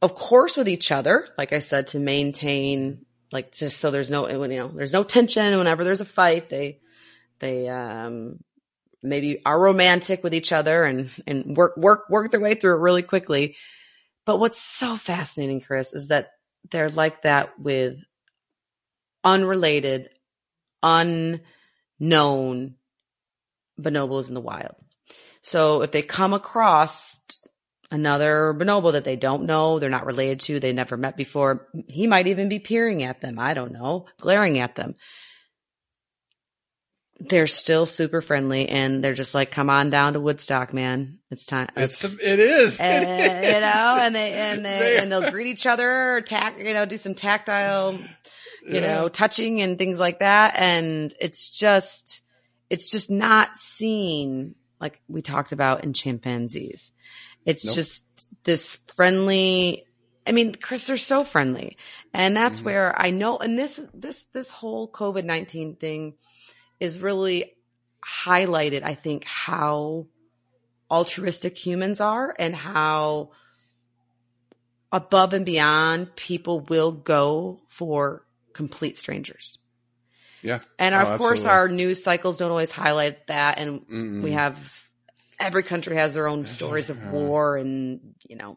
[0.02, 4.28] Of course, with each other, like I said, to maintain, like, just so there's no,
[4.28, 6.48] you know, there's no tension whenever there's a fight.
[6.48, 6.80] They,
[7.38, 8.38] they, um,
[9.02, 12.80] maybe are romantic with each other and, and work, work, work their way through it
[12.80, 13.56] really quickly.
[14.24, 16.30] But what's so fascinating, Chris, is that
[16.70, 17.96] they're like that with
[19.24, 20.08] unrelated,
[20.82, 21.42] unknown
[23.78, 24.76] bonobos in the wild.
[25.42, 27.18] So if they come across
[27.90, 32.06] another bonobo that they don't know, they're not related to, they never met before, he
[32.06, 33.38] might even be peering at them.
[33.38, 34.94] I don't know, glaring at them.
[37.22, 41.18] They're still super friendly and they're just like, come on down to Woodstock, man.
[41.30, 41.68] It's time.
[41.76, 42.80] it's it is.
[42.80, 43.54] It and, is.
[43.54, 46.86] you know, and they and they They and they'll greet each other, tack, you know,
[46.86, 48.06] do some tactile, you
[48.64, 48.80] Yeah.
[48.80, 50.54] know, touching and things like that.
[50.56, 52.22] And it's just,
[52.70, 56.90] it's just not seen like we talked about in chimpanzees.
[57.44, 57.74] It's Nope.
[57.74, 59.84] just this friendly.
[60.26, 61.76] I mean, Chris, they're so friendly,
[62.12, 62.64] and that's Mhm.
[62.64, 63.38] where I know.
[63.38, 66.14] And this this this whole COVID nineteen thing
[66.78, 67.52] is really
[68.06, 68.82] highlighted.
[68.82, 70.06] I think how
[70.90, 73.30] altruistic humans are and how
[74.92, 79.58] above and beyond people will go for complete strangers.
[80.42, 80.60] Yeah.
[80.78, 81.50] And Oh, of course, absolutely.
[81.50, 83.58] our news cycles don't always highlight that.
[83.58, 84.22] And Mm-mm.
[84.22, 84.56] we have
[85.40, 88.56] every country has their own stories of war and, you know,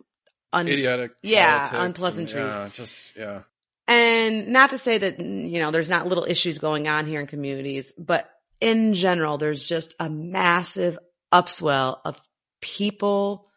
[0.51, 1.11] un- idiotic.
[1.23, 2.43] Yeah, unpleasantries.
[2.43, 3.41] Yeah, just yeah.
[3.87, 7.27] and not to say that, you know, there's not little issues going on here in
[7.27, 8.29] communities, but
[8.59, 10.97] in general, there's just a massive
[11.33, 12.21] upswell of
[12.61, 13.49] people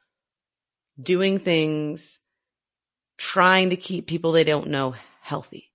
[1.01, 2.18] doing things,
[3.18, 5.72] trying to keep people they don't know healthy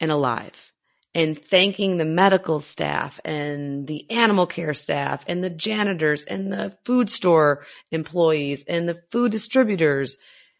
[0.00, 0.72] and alive.
[1.14, 6.76] And thanking the medical staff and the animal care staff and the janitors and the
[6.84, 10.16] food store employees and the food distributors.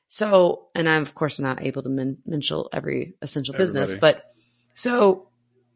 [0.09, 4.01] So, and I'm of course not able to men- mention every essential business, Everybody.
[4.19, 4.25] but
[4.75, 5.29] so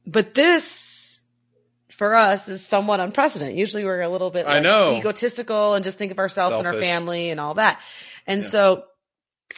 [0.06, 1.20] but this
[1.90, 3.56] for us is somewhat unprecedented.
[3.58, 4.96] Usually we're a little bit I know.
[4.96, 7.78] egotistical and just think of ourselves and our family and all that.
[8.26, 8.48] And Yeah.
[8.48, 8.84] so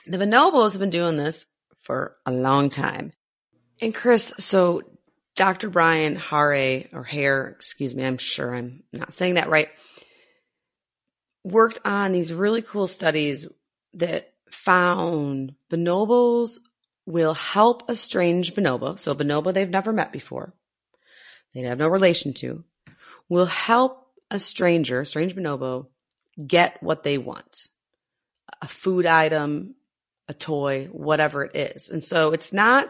[0.06, 1.46] the bonobos have been doing this
[1.82, 3.12] for a long time.
[3.80, 4.82] And Chris, so
[5.36, 5.68] Dr.
[5.68, 9.68] Brian Hare or Hare, excuse me, I'm sure I'm not saying that right,
[11.42, 13.46] worked on these really cool studies
[13.94, 16.58] that found bonobos
[17.06, 20.54] will help a strange bonobo, so a bonobo they've never met before,
[21.52, 22.64] they have no relation to,
[23.28, 25.86] will help a stranger, a strange bonobo,
[26.46, 27.68] get what they want.
[28.62, 29.74] A food item,
[30.28, 31.88] a toy, whatever it is.
[31.88, 32.88] And so it's not,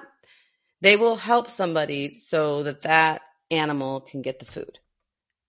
[0.84, 4.78] they will help somebody so that that animal can get the food.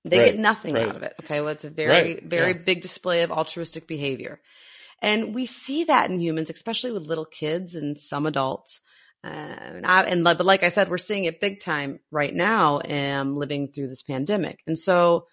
[0.05, 0.87] They Right, get nothing right.
[0.87, 1.13] out of it.
[1.23, 1.41] Okay.
[1.41, 2.57] Well, it's a very, Right, very yeah.
[2.69, 4.39] big display of altruistic behavior.
[5.01, 8.79] And we see that in humans, especially with little kids and some adults.
[9.23, 12.33] Uh, and, I, and like- but like I said, we're seeing it big time right
[12.33, 14.59] now, um, living through this pandemic.
[14.67, 15.25] And so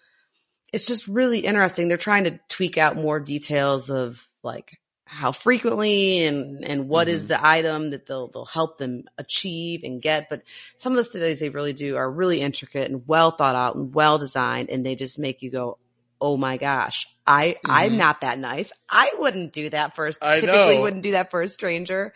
[0.73, 1.87] it's just really interesting.
[1.87, 4.69] They're trying to tweak out more details of like
[5.13, 7.27] how frequently and and what is Mhm.
[7.27, 10.27] the item that they'll they'll help them achieve and get.
[10.29, 10.43] But
[10.75, 13.93] some of the studies they really do are really intricate and well thought out and
[13.93, 15.77] well designed, and they just make you go,
[16.19, 17.97] "Oh my gosh, I I'm Mhm.
[17.97, 18.71] not that nice.
[18.89, 20.81] I wouldn't do that first a, I typically know.
[20.81, 22.13] wouldn't do that for a stranger."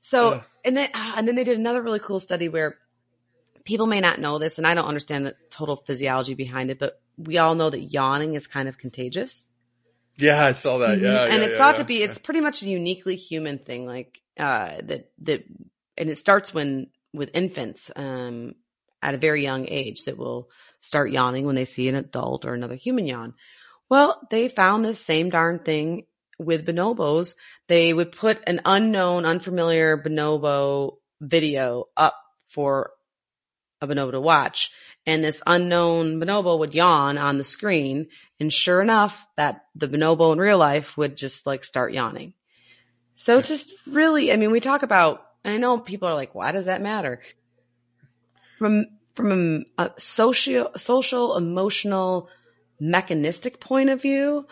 [0.00, 2.76] So and then ah, and then they did another really cool study where
[3.64, 6.94] people may not know this, and I don't understand the total physiology behind it, but
[7.16, 9.48] we all know that yawning is kind of contagious.
[10.16, 11.00] Yeah, I saw that.
[11.00, 11.30] Yeah, Mhm.
[11.30, 11.78] and yeah, it's yeah, thought yeah.
[11.78, 15.44] to be it's pretty much a uniquely human thing like uh that that
[15.96, 18.54] and it starts when with infants um
[19.02, 20.48] at a very young age that will
[20.80, 23.34] start yawning when they see an adult or another human yawn
[23.88, 26.06] well they found this same darn thing
[26.38, 27.34] with bonobos
[27.68, 32.16] they would put an unknown unfamiliar bonobo video up
[32.48, 32.90] for
[33.80, 34.70] a bonobo to watch
[35.06, 38.06] and this unknown bonobo would yawn on the screen
[38.40, 42.34] and sure enough that the bonobo in real life would just like start yawning.
[43.14, 46.52] So just really i mean we talk about and i know people are like why
[46.52, 47.20] does that matter?
[48.58, 52.28] From from a, a socio social emotional
[52.80, 54.46] mechanistic point of view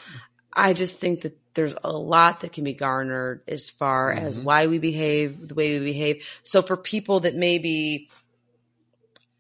[0.53, 4.45] i just think that there's a lot that can be garnered as far as Mhm.
[4.45, 6.25] why we behave the way we behave.
[6.45, 8.09] So for people that maybe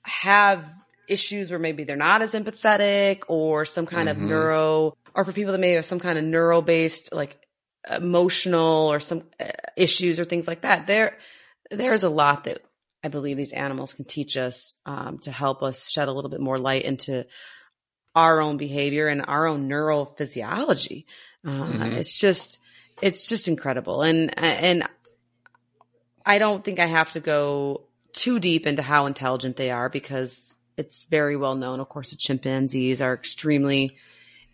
[0.03, 0.65] have
[1.09, 4.29] issues where maybe they're not as empathetic or some kind of Mhm.
[4.29, 7.39] neuro or for people that may have some kind of neuro based like
[7.91, 9.47] emotional or some uh,
[9.77, 11.19] issues or things like that there
[11.71, 12.63] there's a lot that
[13.03, 16.41] i believe these animals can teach us um, to help us shed a little bit
[16.41, 17.27] more light into
[18.15, 21.07] our own behavior and our own neurophysiology
[21.45, 21.93] uh, Mhm.
[21.93, 22.59] it's just
[23.01, 24.89] it's just incredible and and
[26.25, 27.83] i don't think i have to go
[28.13, 32.17] too deep into how intelligent they are because it's very well known of course the
[32.17, 33.97] chimpanzees are extremely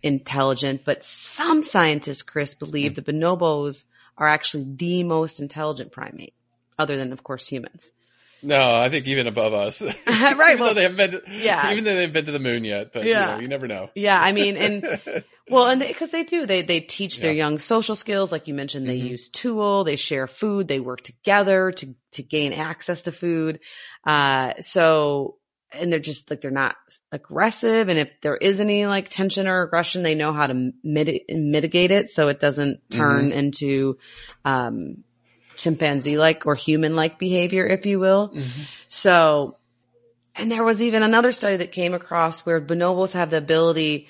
[0.03, 3.85] intelligent but some scientists chris believe the bonobos
[4.17, 6.35] are actually the most intelligent primate
[6.79, 7.91] other than of course humans
[8.41, 9.83] No, I think even above us.
[10.07, 11.73] Right, Even well, though they haven't been, to, yeah.
[11.73, 13.31] Even though they've been to the moon yet, but Yeah.
[13.31, 13.91] you, know, you never know.
[13.97, 14.85] yeah i mean and
[15.51, 18.87] Well, and because they, do, they they teach their young social skills, like you mentioned.
[18.87, 19.09] They Mhm.
[19.09, 23.61] use tool, they share food, they work together to to gain access to food.
[24.05, 25.39] Uh, so
[25.73, 26.77] and they're just like they're not
[27.13, 31.25] aggressive, and if there is any like tension or aggression, they know how to mit-
[31.29, 33.99] mitigate it so it doesn't turn into
[34.45, 35.05] um,
[35.57, 38.33] chimpanzee like or human like behavior, if you will.
[38.89, 39.57] So,
[40.35, 44.09] and there was even another study that came across where bonobos have the ability,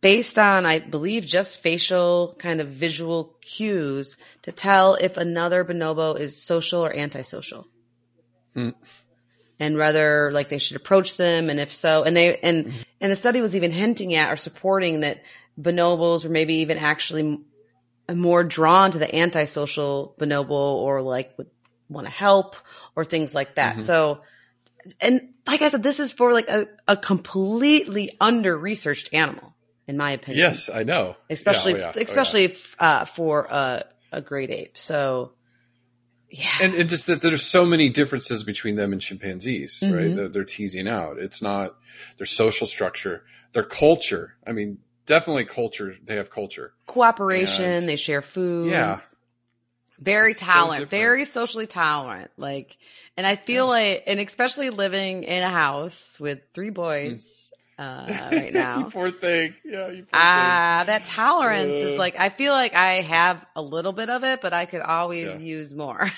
[0.00, 6.18] based on, I believe, just facial kind of visual cues, to tell if another bonobo
[6.18, 7.68] is social or antisocial.
[8.54, 8.70] Hmm.
[9.60, 13.16] And whether like they should approach them, and if so, and they and and the
[13.16, 15.22] study was even hinting at or supporting that
[15.60, 17.22] bonobos were maybe even actually
[18.08, 21.50] m- more drawn to the antisocial bonobo or like would
[21.88, 22.56] want to help
[22.96, 23.76] or things like that.
[23.76, 23.82] Mhm.
[23.82, 24.22] So,
[25.00, 29.54] and like I said, this is for like a, a completely under researched animal,
[29.86, 30.44] in my opinion.
[30.44, 31.16] Yes, I know.
[31.30, 32.02] especially Yeah, oh, yeah, oh, yeah.
[32.02, 34.76] especially f uh, for a a great ape.
[34.76, 35.32] So,
[36.32, 39.90] yeah, and, and just that there's so many differences between them and chimpanzees, right?
[39.92, 40.16] Mhm.
[40.16, 41.18] That they're teasing out.
[41.18, 41.76] It's not
[42.16, 44.34] their social structure, their culture.
[44.46, 45.94] I mean, definitely culture.
[46.04, 46.72] They have culture.
[46.86, 47.64] cooperation.
[47.64, 48.70] and- they share food.
[48.70, 49.00] Yeah,
[49.98, 50.90] very so tolerant, different.
[50.90, 52.30] very socially tolerant.
[52.36, 52.76] Like,
[53.16, 57.41] and I feel like, and especially living in a house with three boys
[57.78, 58.88] uh, right you now.
[58.90, 59.54] poor thing.
[59.64, 61.88] Yeah, you poor Ah, that tolerance Uh.
[61.90, 64.82] is like I feel like I have a little bit of it, but I could
[64.82, 65.38] always Yeah.
[65.38, 66.10] use more.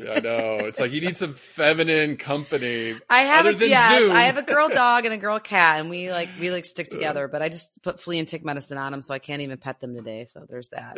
[0.00, 0.56] Yeah, I know.
[0.62, 2.96] It's like you need some feminine company.
[3.10, 4.12] I have other a than yes, Zoom.
[4.12, 6.88] I have a girl dog and a girl cat, and we like we like stick
[6.88, 7.28] together.
[7.28, 9.78] But I just put flea and tick medicine on them, so I can't even pet
[9.80, 10.24] them today.
[10.32, 10.96] So there's that.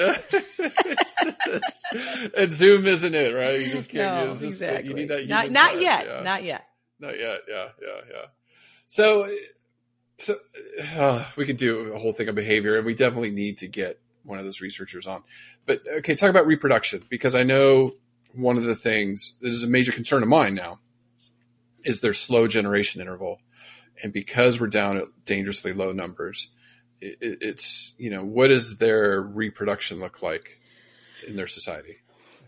[2.37, 3.61] and Zoom isn't it, right?
[3.61, 4.27] You just can't.
[4.27, 4.89] No, it's just, exactly.
[4.91, 5.27] You need that.
[5.29, 6.21] not not yet, yeah.
[6.23, 6.65] not yet.
[7.01, 7.41] Not yet.
[7.49, 8.27] Yeah, yeah, yeah.
[8.87, 9.29] So,
[10.21, 10.37] so
[10.97, 13.99] uh, we could do a whole thing on behavior, and we definitely need to get
[14.23, 15.23] one of those researchers on.
[15.67, 17.93] But okay, talk about reproduction because I know
[18.35, 20.79] one of the things that is a major concern of mine now
[21.85, 23.41] is their slow generation interval,
[24.03, 26.51] and because we're down at dangerously low numbers,
[27.01, 30.61] it, it, it's you know what does their reproduction look like
[31.27, 31.97] in their society?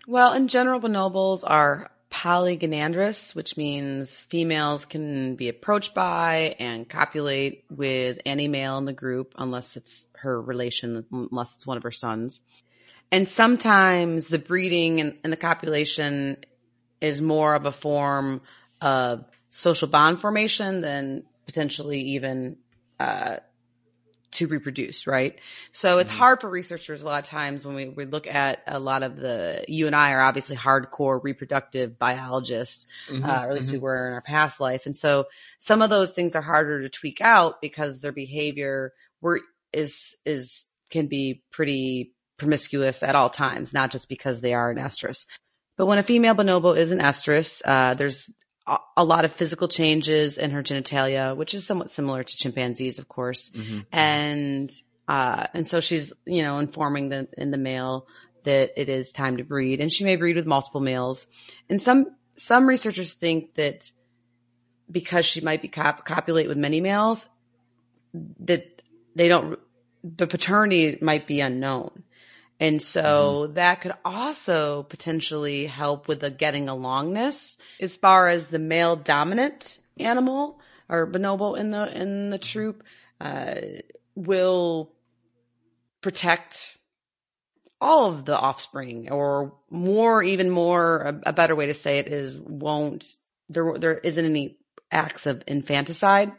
[0.06, 7.64] Well, in general, bonobos are polygynandrous, which means females can be approached by and copulate
[7.70, 11.90] with any male in the group, unless it's her relation, unless it's one of her
[11.90, 12.40] sons.
[13.10, 16.36] And sometimes the breeding and, and the copulation
[17.00, 18.42] is more of a form
[18.80, 22.58] of social bond formation than potentially even
[23.00, 23.36] uh,
[24.32, 25.38] to reproduce, right?
[25.72, 28.80] So it's hard for researchers a lot of times when we, we look at a
[28.80, 33.54] lot of the, you and I are obviously hardcore reproductive biologists, Mhm, uh, or at
[33.54, 33.72] least mhm.
[33.72, 34.86] we were in our past life.
[34.86, 35.26] And so
[35.60, 39.40] some of those things are harder to tweak out because their behavior were,
[39.72, 44.78] is, is, can be pretty promiscuous at all times, not just because they are an
[44.78, 45.26] estrus.
[45.76, 48.28] But when a female bonobo is an estrus, uh, there's
[48.96, 53.08] a, lot of physical changes in her genitalia, which is somewhat similar to chimpanzees, of
[53.08, 53.50] course.
[53.50, 53.86] Mhm.
[53.92, 54.70] and
[55.08, 58.06] uh and so she's you know informing the in the male
[58.44, 59.80] that it is time to breed.
[59.80, 61.26] And she may breed with multiple males.
[61.68, 62.06] And some
[62.36, 63.90] some researchers think that
[64.90, 67.26] because she might be cop- copulate with many males
[68.40, 68.82] that
[69.16, 69.58] they don't
[70.04, 72.02] the paternity might be unknown
[72.62, 77.56] and so that could also potentially help with the getting alongness.
[77.80, 82.84] As far as the male dominant animal or bonobo in the in the troop
[83.20, 83.56] uh,
[84.14, 84.92] will
[86.02, 86.78] protect
[87.80, 92.06] all of the offspring or more even more a, a better way to say it
[92.06, 93.04] is won't
[93.48, 94.56] there there isn't any
[94.92, 96.30] acts of infanticide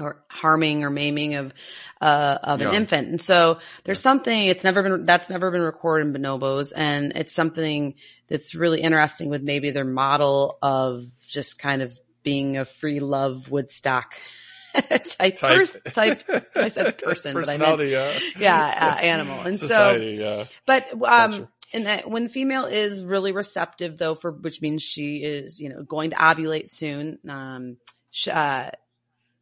[0.00, 1.52] or harming or maiming of
[2.00, 2.76] uh of an Yeah.
[2.76, 7.12] infant and so there's something it's never been that's never been recorded in bonobos and
[7.14, 7.94] it's something
[8.28, 13.50] that's really interesting with maybe their model of just kind of being a free love
[13.50, 14.14] woodstock
[14.74, 15.38] type Type.
[15.38, 16.22] pers- type
[16.56, 18.18] I said person but I meant yeah.
[18.38, 20.44] yeah uh, animal and so yeah.
[20.66, 21.48] but um, Culture.
[21.72, 25.68] and that when the female is really receptive, though, for which means she is, you
[25.68, 27.18] know, going to ovulate soon.
[27.28, 27.76] Um,
[28.10, 28.70] sh- uh,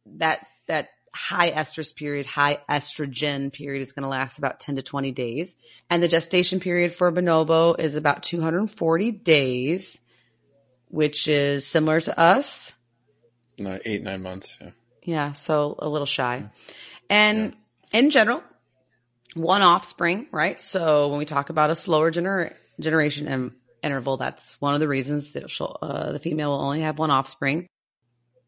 [0.05, 4.81] that that high estrus period, high estrogen period is going to last about ten to
[4.81, 5.55] twenty days,
[5.89, 9.99] and the gestation period for a bonobo is about two hundred and forty days,
[10.87, 14.57] which is similar to us—eight nine months.
[14.59, 14.71] Yeah.
[15.05, 16.49] Yeah, so a little shy.
[17.09, 17.55] And
[17.91, 18.41] in general,
[19.33, 20.61] one offspring, right?
[20.61, 23.51] So when we talk about a slower gener- generation in-
[23.83, 27.67] interval, that's one of the reasons that uh, the female will only have one offspring.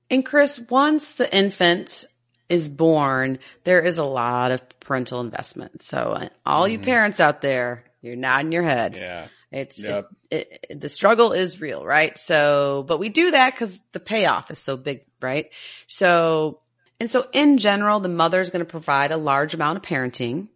[0.10, 2.06] And Chris, once the infant
[2.48, 5.82] is born, there is a lot of parental investment.
[5.82, 6.84] So uh, all you Mhm.
[6.84, 8.96] parents out there, you're nodding your head.
[8.96, 9.28] Yeah.
[9.52, 10.10] It's Yep.
[10.30, 12.18] it, it, the struggle is real, right?
[12.20, 15.50] So, but we do that because the payoff is so big, right?
[15.88, 16.60] So,
[17.00, 20.50] and so in general, the mother is going to provide a large amount of parenting,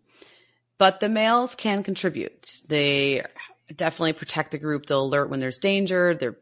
[0.78, 2.62] but the males can contribute.
[2.68, 3.24] They
[3.76, 4.86] definitely protect the group.
[4.86, 6.14] They'll alert when there's danger.
[6.14, 6.38] They're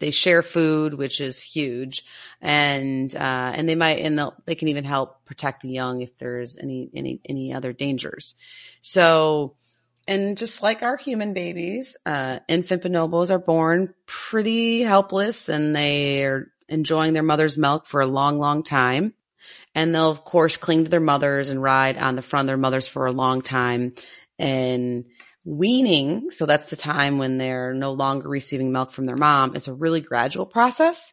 [0.00, 2.04] they share food, which is huge,
[2.40, 6.56] and uh, and they might and they can even help protect the young if there's
[6.56, 8.34] any any any other dangers.
[8.82, 9.54] So
[10.08, 16.24] and just like our human babies, uh, infant bonobos are born pretty helpless and they
[16.24, 19.14] are enjoying their mother's milk for a long, long time.
[19.72, 22.56] And they'll, of course, cling to their mothers and ride on the front of their
[22.56, 23.94] mothers for a long time.
[24.36, 25.04] And
[25.44, 29.68] weaning, so that's the time when they're no longer receiving milk from their mom, is
[29.68, 31.12] a really gradual process.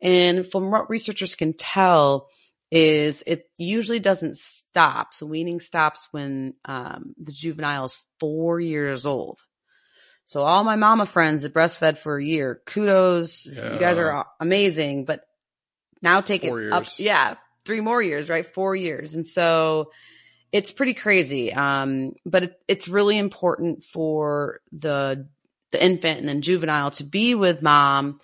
[0.00, 2.28] And from what researchers can tell,
[2.70, 5.14] is it usually doesn't stop.
[5.14, 9.38] So weaning stops when um, the juvenile is four years old.
[10.26, 13.46] So all my mama friends that breastfed for a year, kudos.
[13.46, 15.22] You guys are amazing, but
[16.02, 16.84] now take Four it up.
[16.98, 17.36] Yeah.
[17.64, 18.46] Three more years, right?
[18.54, 19.14] Four years.
[19.14, 19.90] And so
[20.52, 21.52] it's pretty crazy.
[21.52, 25.28] Um, but it, it's really important for the,
[25.72, 28.20] the infant and then juvenile to be with mom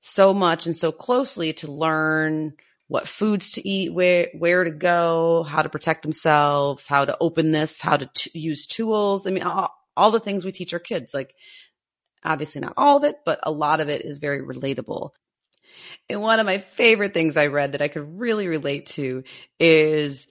[0.00, 2.54] so much and so closely to learn
[2.88, 7.50] what foods to eat, where where to go, how to protect themselves, how to open
[7.50, 9.26] this, how to t- use tools.
[9.26, 11.14] I mean, all, all the things we teach our kids.
[11.14, 11.34] Like
[12.24, 15.10] Obviously not all of it, but a lot of it is very relatable.
[16.08, 19.24] And one of my favorite things I read that I could really relate to
[19.60, 20.26] is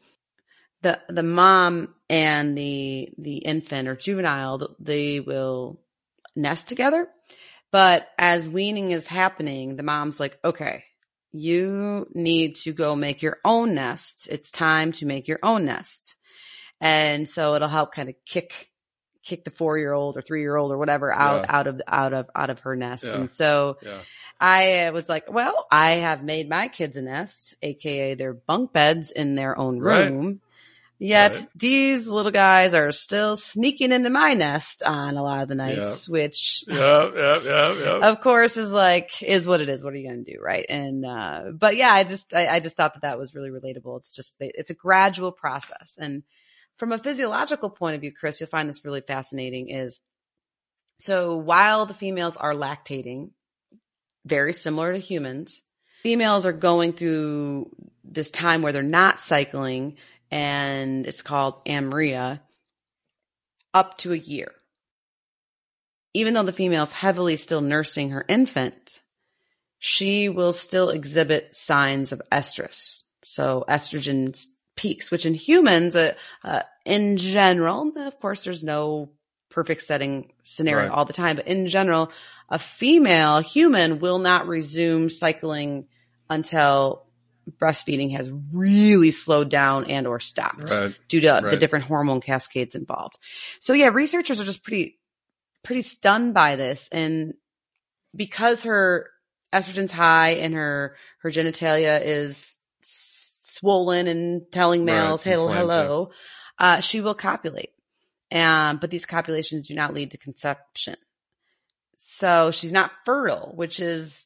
[0.84, 5.80] the the mom and the the infant or juvenile they will
[6.36, 7.08] nest together
[7.72, 10.84] but as weaning is happening the mom's like okay
[11.32, 16.16] you need to go make your own nest it's time to make your own nest
[16.80, 18.70] and so it'll help kind of kick
[19.24, 21.58] kick the four year old or three year old or whatever out Yeah.
[21.58, 23.16] out of out of out of her nest Yeah.
[23.16, 24.02] and so Yeah.
[24.40, 28.74] I uh, was like, well, I have made my kids a nest, aka their bunk
[28.74, 30.12] beds in their own Right.
[31.00, 31.48] Yet Right.
[31.56, 36.08] these little guys are still sneaking into my nest on a lot of the nights,
[36.08, 37.12] which Yeah.
[37.14, 37.40] Yeah.
[37.44, 37.74] Yeah.
[37.74, 38.10] Yeah.
[38.10, 39.84] of course is like, is what it is.
[39.84, 40.40] What are you going to do?
[40.42, 40.66] Right.
[40.70, 43.98] And, uh, but yeah, I just, I, I just thought that that was really relatable.
[44.00, 45.96] It's just, it's a gradual process.
[45.98, 46.24] And
[46.78, 50.00] from a physiological point of view, Chris, you'll find this really fascinating is
[51.00, 53.32] so while the females are lactating,
[54.26, 55.62] very similar to humans,
[56.02, 57.70] females are going through
[58.06, 59.98] this time where they're not cycling
[60.34, 62.42] and it's called amenorrhea
[63.72, 64.52] up to a year.
[66.16, 69.00] Even though the female is heavily still nursing her infant,
[69.78, 73.04] she will still exhibit signs of estrus.
[73.24, 74.36] So estrogen
[74.76, 76.14] peaks, which in humans, uh,
[76.44, 79.12] uh, in general, of course, there's no
[79.52, 80.98] perfect setting scenario Right.
[80.98, 82.12] all the time, but in general,
[82.50, 85.86] a female human will not resume cycling
[86.28, 87.03] until
[87.50, 90.96] breastfeeding has really slowed down and or stopped Right.
[91.08, 93.18] due to the different hormone cascades involved.
[93.60, 95.00] So yeah, researchers are just pretty
[95.64, 96.90] pretty stunned by this.
[96.92, 97.34] And
[98.16, 99.10] because her
[99.54, 106.12] estrogen's high and her her genitalia is swollen and telling Right, males hello hello
[106.60, 107.72] uh, she will copulate.
[108.32, 110.96] Um, but these copulations do not lead to conception.
[111.98, 114.26] So she's not fertile which is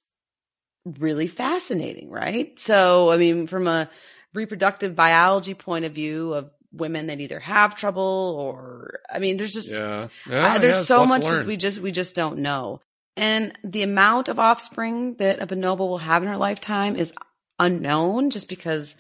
[0.99, 3.89] really fascinating right so i mean from a
[4.33, 9.53] reproductive biology point of view of women that either have trouble or i mean there's
[9.53, 10.07] just Yeah.
[10.29, 12.81] uh, there's yeah, so much that we just we just don't know.
[13.15, 17.11] And the amount of offspring that a bonobo will have in her lifetime is
[17.57, 18.95] unknown just because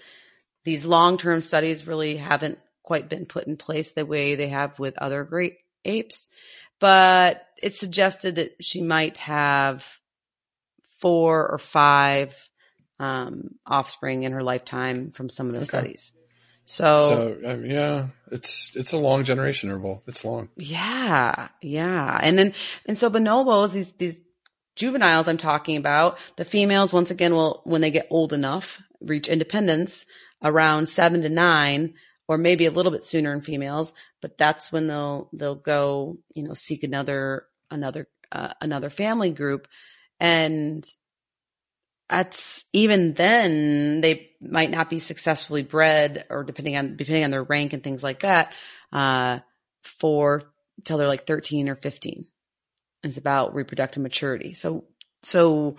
[0.65, 4.97] these long-term studies really haven't quite been put in place the way they have with
[4.97, 6.27] other great apes.
[6.79, 9.85] But it's suggested that she might have
[10.99, 12.35] four or five
[12.99, 15.67] um, offspring in her lifetime from some of the Okay.
[15.67, 16.13] studies.
[16.65, 20.03] So, So um, yeah, it's it's a long generation interval.
[20.07, 20.49] It's long.
[20.57, 22.19] Yeah, yeah.
[22.21, 22.53] And then,
[22.85, 24.17] and so bonobos, these, these
[24.75, 29.27] juveniles I'm talking about, the females, once again, will, when they get old enough, reach
[29.27, 30.05] independence
[30.43, 31.93] around seven to nine,
[32.27, 36.43] or maybe a little bit sooner in females, but that's when they'll, they'll go, you
[36.43, 39.67] know, seek another, another, uh, another family group.
[40.19, 40.85] And
[42.09, 47.43] that's even then they might not be successfully bred or depending on depending on their
[47.43, 48.53] rank and things like that
[48.93, 49.39] uh
[49.83, 50.43] for
[50.85, 52.25] till they're like 13 or 15
[53.03, 54.53] it's about reproductive maturity.
[54.53, 54.85] So
[55.23, 55.75] so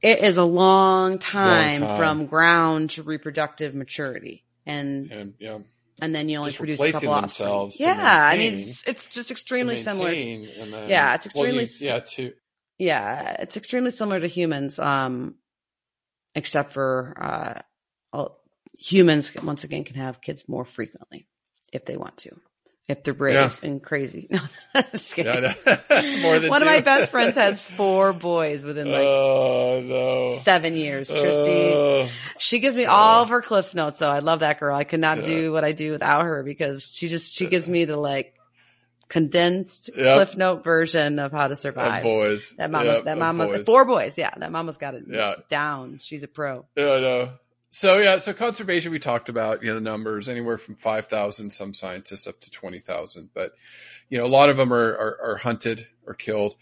[0.00, 1.98] it is a long time, time.
[1.98, 4.44] from ground to reproductive maturity.
[4.64, 5.58] And And yeah,
[6.00, 7.88] and then you only Just produce a couple themselves offspring.
[7.98, 10.10] yeah i mean it's, it's just extremely similar.
[10.10, 12.32] To- maintain, and then- Yeah, it's well, you- extremely- yeah, to
[12.78, 15.34] yeah it's extremely similar to humans um
[16.34, 17.60] except for uh
[18.78, 21.26] humans once again can have kids more frequently
[21.72, 22.30] if they want to
[22.86, 23.68] if they're brave Yeah.
[23.68, 24.38] and crazy no
[24.92, 25.32] just kidding.
[25.42, 25.54] yeah,
[25.90, 26.20] no.
[26.22, 30.38] more than one of my best friends has four boys within like oh no.
[30.44, 32.08] seven years tristy Oh,
[32.38, 35.00] she gives me all of her cliff notes though i love that girl i could
[35.00, 35.24] not Yeah.
[35.24, 38.34] do what i do without her because she just she gives me the like
[39.08, 40.16] condensed Yep.
[40.16, 42.50] cliff note version of how to of survive boys.
[42.58, 43.66] that mama's Yep, that of mama boys.
[43.66, 45.34] four boys yeah that mama's got it Yeah.
[45.48, 47.32] down she's a pro Yeah, I know.
[47.70, 51.50] So yeah, so conservation we talked about, you know, the numbers anywhere from five thousand,
[51.50, 53.52] some scientists up to twenty thousand, but
[54.08, 56.56] you know, a lot of them are, are are hunted or killed.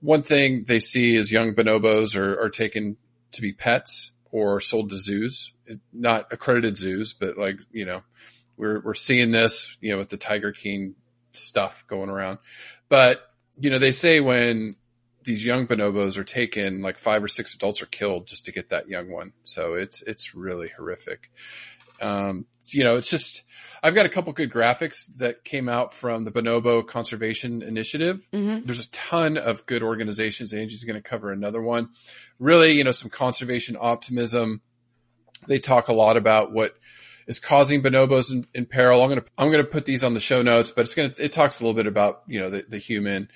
[0.00, 2.96] One thing they see is young bonobos are are taken
[3.32, 5.52] to be pets or sold to zoos,
[5.92, 8.02] not accredited zoos, but like you know,
[8.56, 10.94] we're we're seeing this, you know, with the Tiger King
[11.36, 12.38] stuff going around.
[12.88, 13.22] But
[13.58, 14.76] you know, they say when
[15.24, 18.70] these young bonobos are taken, like five or six adults are killed just to get
[18.70, 19.32] that young one.
[19.42, 21.30] So it's it's really horrific.
[22.00, 23.42] Um, you know, it's just
[23.82, 28.26] I've got a couple good graphics that came out from the Bonobo Conservation Initiative.
[28.32, 28.60] mm-hmm.
[28.60, 30.52] There's a ton of good organizations.
[30.52, 31.90] Angie's going to cover another one.
[32.38, 34.60] Really, you know, some conservation optimism.
[35.46, 36.76] They talk a lot about what
[37.26, 39.02] is causing bonobos in, in peril.
[39.02, 41.32] I'm going to I'm to put these on the show notes, but it's to it
[41.32, 43.30] talks a little bit about you know the, the human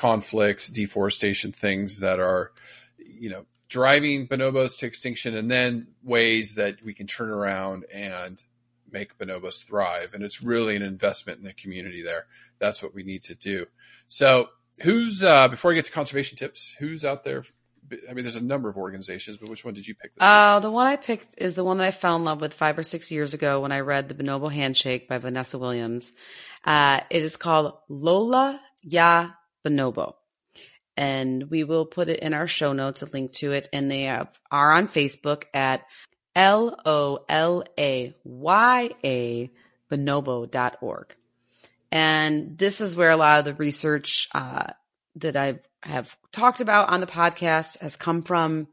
[0.00, 2.52] conflict, deforestation, things that are,
[2.98, 8.42] you know, driving bonobos to extinction, and then ways that we can turn around and
[8.90, 10.14] make bonobos thrive.
[10.14, 12.26] And it's really an investment in the community there.
[12.58, 13.66] That's what we need to do.
[14.08, 14.48] So,
[14.80, 17.44] who's uh, before I get to conservation tips, who's out there?
[18.08, 20.14] I mean, there's a number of organizations, but which one did you pick?
[20.14, 22.54] This uh, the one I picked is the one that I fell in love with
[22.54, 26.12] five or six years ago when I read The Bonobo Handshake by Vanessa Williams.
[26.64, 29.30] Uh, it is called Lola Ya
[29.64, 30.14] Bonobo.
[30.96, 33.68] And we will put it in our show notes, a link to it.
[33.72, 35.82] And they have, are on Facebook at
[36.36, 39.50] L O L A Y A
[39.90, 41.14] bonobo.org.
[41.92, 44.68] And this is where a lot of the research uh,
[45.16, 48.68] that I have talked about on the podcast has come from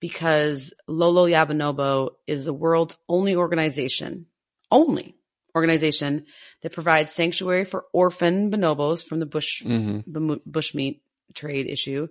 [0.00, 4.26] because Lola Ya Bonobo is the world's only organization,
[4.70, 5.16] only
[5.54, 6.26] organization
[6.62, 10.34] that provides sanctuary for orphan bonobos from the bush mm-hmm.
[10.48, 11.00] bushmeat
[11.34, 12.08] trade issue.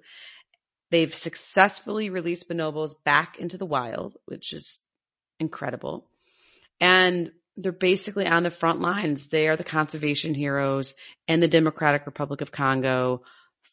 [0.91, 4.79] They've successfully released bonobos back into the wild, which is
[5.39, 6.07] incredible.
[6.79, 9.29] And they're basically on the front lines.
[9.29, 10.93] They are the conservation heroes
[11.27, 13.21] in the Democratic Republic of Congo,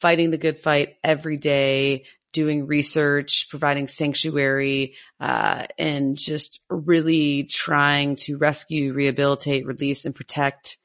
[0.03, 8.17] fighting the good fight every day, doing research, providing sanctuary, uh, and just really trying
[8.17, 10.77] to rescue, rehabilitate, release, and protect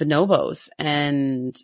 [0.00, 0.68] bonobos.
[0.78, 1.54] And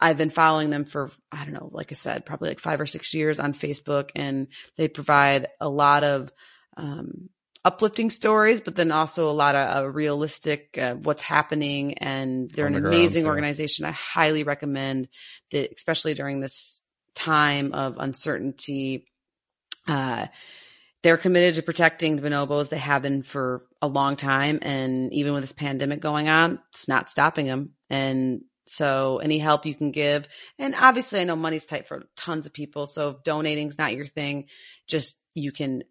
[0.00, 2.86] I've been following them for, I don't know, like I said, probably like five or
[2.86, 6.30] six years on Facebook, and they provide a lot of
[6.76, 7.30] um,
[7.64, 11.94] uplifting stories, but then also a lot of uh, realistic uh, what's happening.
[11.98, 13.42] And they're an amazing ground, yeah.
[13.42, 13.84] organization.
[13.84, 15.08] I highly recommend
[15.52, 16.80] that, especially during this
[17.14, 19.06] time of uncertainty.
[19.86, 20.26] Uh,
[21.02, 22.68] they're committed to protecting the bonobos.
[22.68, 24.60] They have been for a long time.
[24.62, 27.70] And even with this pandemic going on, it's not stopping them.
[27.90, 30.26] And so any help you can give.
[30.58, 32.86] And obviously I know money's tight for tons of people.
[32.86, 34.46] So if donating's not your thing,
[34.86, 35.82] just you can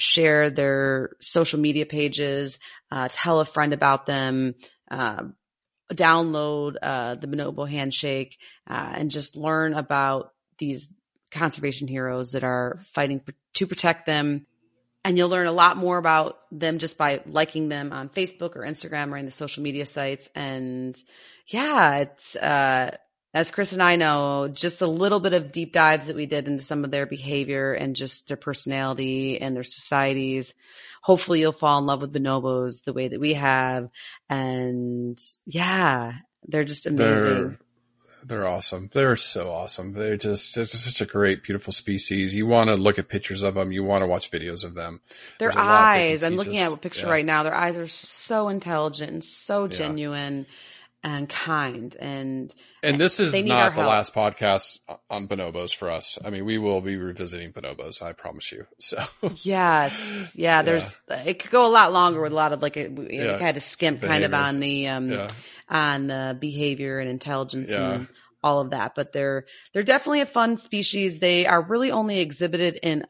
[0.00, 2.58] share their social media pages,
[2.90, 4.54] uh, tell a friend about them,
[4.90, 5.22] uh,
[5.92, 8.38] download uh, the Bonobo Handshake,
[8.68, 10.90] uh, and just learn about these
[11.30, 13.20] conservation heroes that are fighting
[13.54, 14.46] to protect them.
[15.04, 18.66] And you'll learn a lot more about them just by liking them on Facebook or
[18.66, 20.28] Instagram or in the social media sites.
[20.34, 20.94] And
[21.46, 22.96] yeah, it's, uh,
[23.32, 26.48] as Chris and I know, just a little bit of deep dives that we did
[26.48, 30.52] into some of their behavior and just their personality and their societies.
[31.00, 33.88] Hopefully you'll fall in love with bonobos the way that we have.
[34.28, 36.14] And yeah,
[36.48, 37.22] they're just amazing.
[37.22, 37.58] They're,
[38.24, 38.90] they're awesome.
[38.92, 39.92] They're so awesome.
[39.92, 42.34] They're just, they're just such a great, beautiful species.
[42.34, 43.70] You want to look at pictures of them.
[43.70, 45.02] You want to watch videos of them.
[45.38, 46.24] Their eyes.
[46.24, 46.66] I'm looking us.
[46.66, 47.12] at a picture yeah.
[47.12, 47.44] right now.
[47.44, 50.46] Their eyes are so intelligent and so genuine.
[50.48, 50.54] Yeah
[51.02, 53.90] and kind and and this is not the help.
[53.90, 54.78] last podcast
[55.08, 59.02] on bonobos for us i mean we will be revisiting bonobos i promise you so
[59.42, 61.22] yes yeah there's yeah.
[61.24, 63.38] it could go a lot longer with a lot of like a, we yeah.
[63.38, 64.12] had to skimp Behaviors.
[64.12, 65.28] kind of on the um yeah.
[65.68, 68.06] on the behavior and intelligence and
[68.42, 72.78] all of that but they're they're definitely a fun species they are really only exhibited
[72.82, 73.06] in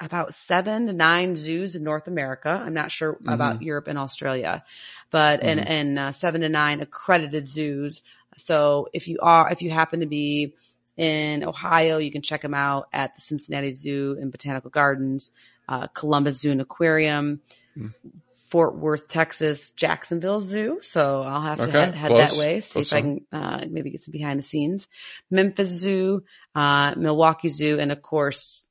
[0.00, 2.48] about seven to nine zoos in North America.
[2.48, 3.28] I'm not sure mm-hmm.
[3.28, 4.64] about Europe and Australia,
[5.10, 5.48] but mm-hmm.
[5.48, 8.02] and and uh, seven to nine accredited zoos.
[8.36, 10.54] So if you are if you happen to be
[10.96, 15.30] in Ohio, you can check them out at the Cincinnati Zoo and Botanical Gardens,
[15.68, 17.40] uh, Columbus Zoo and Aquarium.
[17.76, 18.08] Mm-hmm.
[18.46, 20.78] Fort Worth, Texas, Jacksonville Zoo.
[20.80, 23.64] So I'll have to okay, head, head that way, see close if I can uh,
[23.68, 24.86] maybe get some behind the scenes.
[25.28, 26.22] Memphis Zoo,
[26.54, 28.63] uh, Milwaukee Zoo, and of course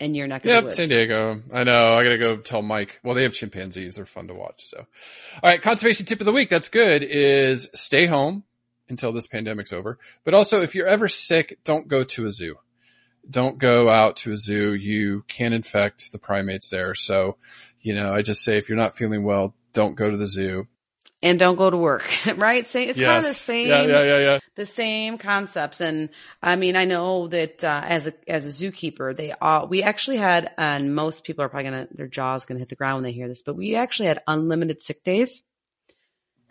[0.00, 0.72] in your neck of yep.
[0.72, 1.42] San Diego.
[1.52, 1.92] I know.
[1.92, 3.00] I gotta go tell Mike.
[3.02, 3.94] Well, they have chimpanzees.
[3.94, 4.66] They're fun to watch.
[4.66, 5.62] So, all right.
[5.62, 6.50] Conservation tip of the week.
[6.50, 7.02] That's good.
[7.02, 8.44] Is stay home
[8.88, 9.98] until this pandemic's over.
[10.24, 12.56] But also, if you're ever sick, don't go to a zoo.
[13.28, 14.74] Don't go out to a zoo.
[14.74, 16.94] You can infect the primates there.
[16.94, 17.36] So,
[17.80, 20.66] you know, I just say if you're not feeling well, don't go to the zoo
[21.24, 22.04] and don't go to work,
[22.36, 22.64] right?
[22.64, 22.98] It's yes.
[22.98, 24.38] kind of the same, yeah, yeah, yeah, yeah.
[24.56, 25.80] the same concepts.
[25.80, 26.10] And
[26.42, 30.18] I mean, I know that uh, as a as a zookeeper, they all we actually
[30.18, 33.12] had, and most people are probably gonna their jaws gonna hit the ground when they
[33.12, 35.42] hear this, but we actually had unlimited sick days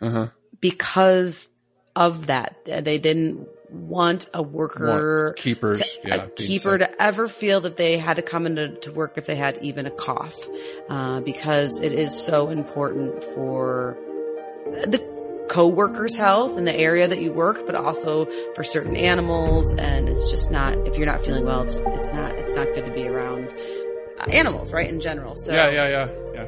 [0.00, 0.26] uh-huh.
[0.60, 1.48] because
[1.94, 2.56] of that.
[2.64, 7.76] They didn't want a worker want keepers, to, yeah, a keeper to ever feel that
[7.76, 10.36] they had to come into to work if they had even a cough,
[10.88, 13.96] uh, because it is so important for
[14.86, 14.98] the
[15.48, 19.72] co-workers health in the area that you work but also for certain animals.
[19.74, 22.86] And it's just not if you're not feeling well it's, it's not it's not good
[22.86, 23.52] to be around
[24.18, 25.36] uh, animals right in general.
[25.36, 26.46] So yeah yeah yeah yeah.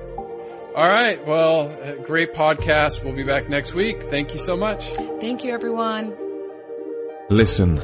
[0.74, 1.24] All right.
[1.26, 1.68] Well
[2.02, 3.04] great podcast.
[3.04, 4.02] We'll be back next week.
[4.02, 4.84] Thank you so much.
[5.20, 6.16] Thank you everyone.
[7.28, 7.80] Listen,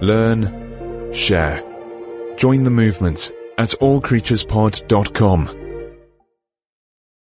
[0.00, 1.62] learn, share.
[2.36, 5.67] Join the movement at allcreaturespod.com.